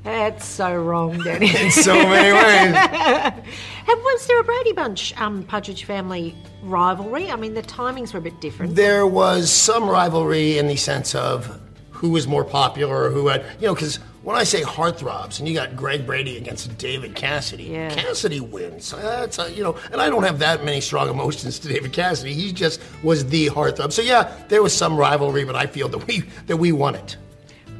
That's 0.04 0.44
so 0.44 0.74
wrong, 0.74 1.18
Danny. 1.22 1.54
in 1.60 1.70
so 1.70 1.94
many 1.94 2.32
ways. 2.32 3.44
And 3.84 4.00
was 4.00 4.26
there 4.28 4.38
a 4.40 4.44
Brady 4.44 4.72
Bunch 4.72 5.12
um, 5.20 5.42
Partridge 5.42 5.84
family 5.84 6.36
rivalry? 6.62 7.32
I 7.32 7.36
mean, 7.36 7.54
the 7.54 7.62
timings 7.62 8.12
were 8.12 8.20
a 8.20 8.22
bit 8.22 8.40
different. 8.40 8.76
There 8.76 9.08
was 9.08 9.50
some 9.50 9.88
rivalry 9.88 10.56
in 10.56 10.68
the 10.68 10.76
sense 10.76 11.16
of 11.16 11.60
who 11.90 12.10
was 12.10 12.28
more 12.28 12.44
popular 12.44 13.06
or 13.06 13.10
who 13.10 13.26
had, 13.26 13.44
you 13.60 13.66
know, 13.66 13.74
because 13.74 13.96
when 14.22 14.36
I 14.36 14.44
say 14.44 14.62
heartthrobs, 14.62 15.40
and 15.40 15.48
you 15.48 15.54
got 15.54 15.74
Greg 15.74 16.06
Brady 16.06 16.36
against 16.36 16.78
David 16.78 17.16
Cassidy, 17.16 17.64
Yeah. 17.64 17.90
Cassidy 17.92 18.38
wins. 18.38 18.92
That's 18.92 19.40
a, 19.40 19.50
you 19.52 19.64
know, 19.64 19.76
and 19.90 20.00
I 20.00 20.08
don't 20.08 20.22
have 20.22 20.38
that 20.38 20.64
many 20.64 20.80
strong 20.80 21.08
emotions 21.10 21.58
to 21.58 21.68
David 21.68 21.92
Cassidy. 21.92 22.34
He 22.34 22.52
just 22.52 22.80
was 23.02 23.26
the 23.26 23.48
heartthrob. 23.48 23.92
So 23.92 24.00
yeah, 24.00 24.32
there 24.48 24.62
was 24.62 24.72
some 24.76 24.96
rivalry, 24.96 25.44
but 25.44 25.56
I 25.56 25.66
feel 25.66 25.88
that 25.88 26.06
we 26.06 26.20
that 26.46 26.56
we 26.58 26.70
won 26.70 26.94
it 26.94 27.16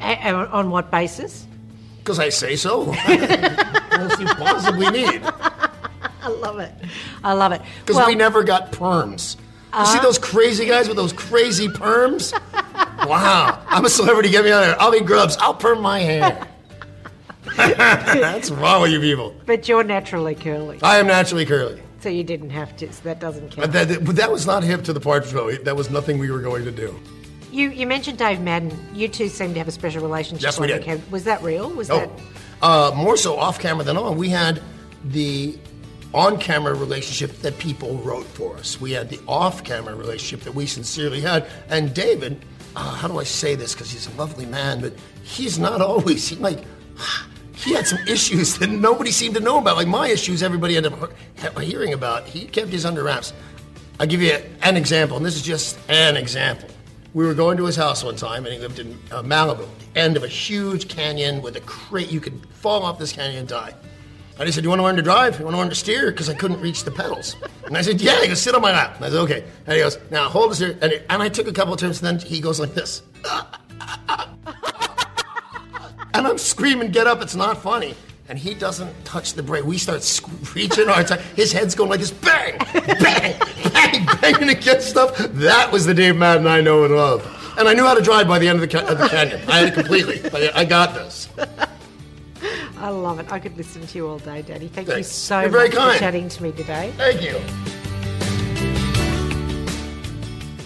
a- 0.01 0.33
on 0.51 0.71
what 0.71 0.91
basis? 0.91 1.47
Because 2.03 2.19
I 2.19 2.29
say 2.31 2.57
so. 2.57 2.85
what 2.87 3.93
else 3.93 4.19
you 4.19 4.27
possibly 4.27 4.91
need? 4.91 5.23
I 5.25 6.29
love 6.29 6.59
it. 6.59 6.73
I 7.23 7.33
love 7.33 7.53
it. 7.53 7.63
Because 7.81 7.97
Well, 7.97 8.07
we 8.09 8.15
never 8.15 8.43
got 8.43 8.73
perms. 8.73 9.37
You 9.37 9.87
see 9.87 9.95
uh-huh. 9.95 10.03
those 10.03 10.19
crazy 10.19 10.67
guys 10.67 10.89
with 10.89 10.97
those 10.97 11.13
crazy 11.13 11.69
perms? 11.69 12.33
wow. 13.09 13.65
I'm 13.69 13.85
a 13.85 13.89
celebrity. 13.89 14.31
Get 14.31 14.45
me 14.45 14.51
out 14.51 14.63
of 14.63 14.69
there. 14.69 14.81
I'll 14.83 14.93
be 14.93 15.01
grubs. 15.01 15.37
I'll 15.39 15.55
perm 15.55 15.81
my 15.81 16.01
hair. 16.01 16.47
That's 17.57 18.51
wrong 18.51 18.83
with 18.83 18.91
you 18.93 19.01
people. 19.01 19.35
But 19.47 19.69
you're 19.69 19.83
naturally 19.85 20.35
curly, 20.35 20.79
I 20.83 20.99
am 20.99 21.07
naturally 21.07 21.45
curly. 21.47 21.83
so 22.01 22.09
you 22.09 22.23
didn't 22.25 22.51
have 22.51 22.77
to. 22.77 22.93
So 22.93 23.03
that 23.05 23.19
doesn't 23.21 23.57
But 23.57 23.73
count. 23.73 23.89
that, 23.89 24.05
but 24.05 24.17
that 24.17 24.31
was 24.31 24.47
not 24.47 24.63
hip 24.63 24.85
to 24.85 24.93
the 24.93 25.01
Partridge 25.01 25.33
Family. 25.33 25.57
That 25.59 25.77
was 25.77 25.91
nothing 25.91 26.19
we 26.19 26.31
were 26.31 26.41
going 26.41 26.65
to 26.65 26.71
do. 26.71 26.99
You 27.53 27.71
you 27.71 27.87
mentioned 27.87 28.19
Dave 28.19 28.41
Madden. 28.41 28.77
You 28.95 29.09
two 29.09 29.29
seem 29.29 29.53
to 29.53 29.59
have 29.59 29.69
a 29.69 29.73
special 29.73 30.03
relationship. 30.03 30.43
Yes, 30.43 30.59
we 30.59 30.67
did. 30.67 30.83
cam- 30.83 31.03
Was 31.11 31.25
that 31.25 31.43
real? 31.43 31.71
Was 31.71 31.91
Oh, 31.91 31.99
that? 32.01 32.11
uh, 32.63 32.93
more 32.97 33.17
so 33.17 33.37
off 33.39 33.59
camera 33.61 33.85
than 33.85 33.97
on. 33.97 34.17
We 34.17 34.31
had 34.31 34.63
the 35.05 35.59
on 36.15 36.39
camera 36.39 36.75
relationship 36.75 37.39
that 37.43 37.59
people 37.59 37.97
wrote 37.99 38.27
for 38.27 38.57
us. 38.57 38.81
We 38.81 38.93
had 38.93 39.09
the 39.11 39.21
off 39.29 39.65
camera 39.65 39.95
relationship 39.95 40.45
that 40.45 40.55
we 40.55 40.67
sincerely 40.67 41.21
had. 41.21 41.47
And 41.69 41.95
David, 41.95 42.45
uh, 42.77 42.95
how 42.95 43.09
do 43.09 43.19
I 43.19 43.25
say 43.25 43.55
this? 43.55 43.75
Because 43.75 43.91
he's 43.91 44.07
a 44.07 44.13
lovely 44.13 44.47
man, 44.47 44.81
but 44.81 44.93
he's 45.23 45.59
not 45.59 45.81
always, 45.81 46.29
he 46.29 46.37
like, 46.37 46.65
he 47.55 47.73
had 47.75 47.87
some 47.87 47.99
issues 48.09 48.59
that 48.59 48.69
nobody 48.69 49.11
seemed 49.11 49.35
to 49.37 49.41
know 49.41 49.59
about. 49.59 49.77
Like 49.77 49.89
my 49.89 50.09
issues, 50.09 50.43
everybody 50.43 50.77
ended 50.77 50.93
up 50.93 51.59
hearing 51.61 51.93
about. 51.95 52.25
He 52.27 52.45
kept 52.47 52.69
his 52.71 52.85
under 52.85 53.03
wraps. 53.05 53.33
I'll 54.01 54.07
give 54.07 54.21
you 54.23 54.39
an 54.63 54.77
example, 54.77 55.17
and 55.17 55.25
this 55.25 55.37
is 55.37 55.43
just 55.43 55.79
an 55.89 56.17
example. 56.17 56.69
We 57.15 57.27
were 57.27 57.35
going 57.35 57.59
to 57.59 57.65
his 57.67 57.77
house 57.77 58.03
one 58.03 58.17
time, 58.17 58.47
and 58.47 58.55
he 58.55 58.61
lived 58.61 58.79
in 58.79 58.99
uh, 59.11 59.23
Malibu, 59.23 59.69
end 59.95 60.17
of 60.17 60.25
a 60.25 60.29
huge 60.29 60.89
canyon 60.89 61.43
with 61.43 61.57
a 61.57 61.61
crate. 61.61 62.11
You 62.11 62.21
could 62.21 62.47
fall 62.51 62.83
off 62.85 62.99
this 62.99 63.13
canyon 63.13 63.41
and 63.41 63.49
die. 63.49 63.75
And 64.39 64.49
he 64.49 64.53
said, 64.53 64.63
Do 64.63 64.67
You 64.67 64.71
want 64.71 64.81
to 64.81 64.85
learn 64.85 64.97
to 64.97 65.03
drive? 65.03 65.39
You 65.39 65.45
want 65.45 65.55
to 65.55 65.59
learn 65.59 65.69
to 65.69 65.75
steer? 65.75 66.11
Because 66.11 66.31
I 66.31 66.35
couldn't 66.35 66.61
reach 66.61 66.85
the 66.85 66.91
pedals. 66.91 67.37
And 67.67 67.77
I 67.77 67.83
said, 67.83 68.01
Yeah. 68.01 68.21
He 68.23 68.29
goes, 68.29 68.41
Sit 68.41 68.55
on 68.55 68.63
my 68.63 68.73
lap. 68.73 68.97
And 68.97 69.05
I 69.05 69.11
said, 69.11 69.19
Okay. 69.19 69.45
And 69.67 69.77
he 69.77 69.83
goes, 69.83 69.99
Now 70.11 70.29
hold 70.29 70.53
the 70.53 70.57
here." 70.57 70.79
And, 70.81 70.93
it, 70.93 71.07
and 71.11 71.23
I 71.23 71.29
took 71.29 71.47
a 71.49 71.53
couple 71.53 71.75
of 71.75 71.81
turns, 71.81 72.03
and 72.03 72.19
then 72.19 72.27
he 72.27 72.41
goes 72.41 72.59
like 72.59 72.73
this. 72.73 73.03
and 76.15 76.27
I'm 76.27 76.39
screaming, 76.39 76.91
Get 76.91 77.07
up. 77.07 77.21
It's 77.21 77.37
not 77.37 77.63
funny. 77.63 77.95
And 78.29 78.39
he 78.39 78.55
doesn't 78.55 79.05
touch 79.05 79.35
the 79.35 79.43
brake. 79.43 79.65
We 79.65 79.77
start 79.77 80.03
screeching 80.03 80.89
our 80.89 81.05
time. 81.05 81.21
His 81.37 81.53
head's 81.53 81.75
going 81.75 81.91
like 81.91 82.01
this 82.01 82.11
bang, 82.13 82.57
bang, 82.73 83.39
bang, 83.91 84.07
banging 84.21 84.49
against 84.51 84.89
stuff. 84.89 85.17
That 85.19 85.71
was 85.73 85.87
the 85.87 85.95
Dave 85.95 86.17
Madden 86.17 86.47
I 86.47 86.61
know 86.61 86.85
and 86.85 86.95
love. 86.95 87.27
And 87.59 87.69
I 87.69 87.75
knew 87.75 87.85
how 87.85 87.95
to 87.95 88.03
drive 88.03 88.27
by 88.29 88.39
the 88.39 88.49
end 88.49 88.63
of 88.63 88.71
the, 88.71 88.79
ca- 88.79 88.87
of 88.87 88.99
the 88.99 89.09
canyon. 89.09 89.41
I 89.49 89.59
had 89.59 89.69
it 89.69 89.75
completely. 89.75 90.21
I, 90.35 90.61
I 90.61 90.65
got 90.65 90.95
this. 90.95 91.29
I 92.79 92.89
love 92.89 93.21
it. 93.21 93.31
I 93.31 93.39
could 93.39 93.57
listen 93.57 93.87
to 93.87 93.99
you 93.99 94.09
all 94.09 94.19
day, 94.19 94.43
Daddy. 94.43 94.69
Thank 94.69 94.89
Thanks. 94.89 94.99
you 94.99 95.03
so 95.15 95.41
You're 95.43 95.51
very 95.51 95.69
much 95.69 95.77
kind. 95.77 95.93
for 95.95 95.99
chatting 96.01 96.29
to 96.31 96.43
me 96.43 96.53
today. 96.53 96.93
Thank 96.97 97.23
you. 97.23 97.39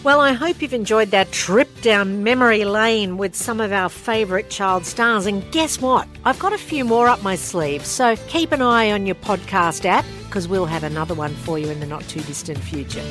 Well, 0.07 0.21
I 0.21 0.35
hope 0.35 0.63
you've 0.63 0.73
enjoyed 0.73 1.11
that 1.11 1.33
trip 1.33 1.81
down 1.81 2.23
memory 2.23 2.65
lane 2.65 3.17
with 3.17 3.35
some 3.35 3.59
of 3.61 3.73
our 3.73 3.89
favourite 3.89 4.51
child 4.51 4.87
stars. 4.87 5.27
And 5.27 5.43
guess 5.51 5.81
what? 5.81 6.07
I've 6.25 6.39
got 6.39 6.53
a 6.53 6.59
few 6.59 6.85
more 6.85 7.09
up 7.09 7.25
my 7.25 7.35
sleeve. 7.35 7.85
So 7.85 8.15
keep 8.29 8.53
an 8.53 8.63
eye 8.63 8.93
on 8.93 9.05
your 9.05 9.17
podcast 9.17 9.85
app 9.85 10.05
because 10.27 10.47
we'll 10.47 10.67
have 10.67 10.85
another 10.85 11.13
one 11.13 11.35
for 11.35 11.59
you 11.59 11.69
in 11.71 11.81
the 11.81 11.87
not 11.87 12.03
too 12.03 12.21
distant 12.21 12.59
future. 12.59 13.03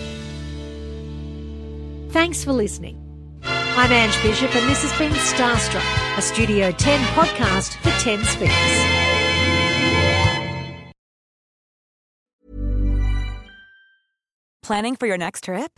Thanks 2.12 2.46
for 2.46 2.54
listening. 2.54 2.98
I'm 3.44 3.92
Ange 3.92 4.16
Bishop, 4.24 4.56
and 4.56 4.70
this 4.70 4.90
has 4.90 4.98
been 4.98 5.12
Starstruck, 5.12 6.18
a 6.18 6.22
Studio 6.22 6.72
10 6.72 7.00
podcast 7.08 7.76
for 7.80 7.90
10 8.02 8.24
Spins. 8.24 8.54
Planning 14.64 14.96
for 14.96 15.08
your 15.08 15.18
next 15.18 15.44
trip? 15.44 15.78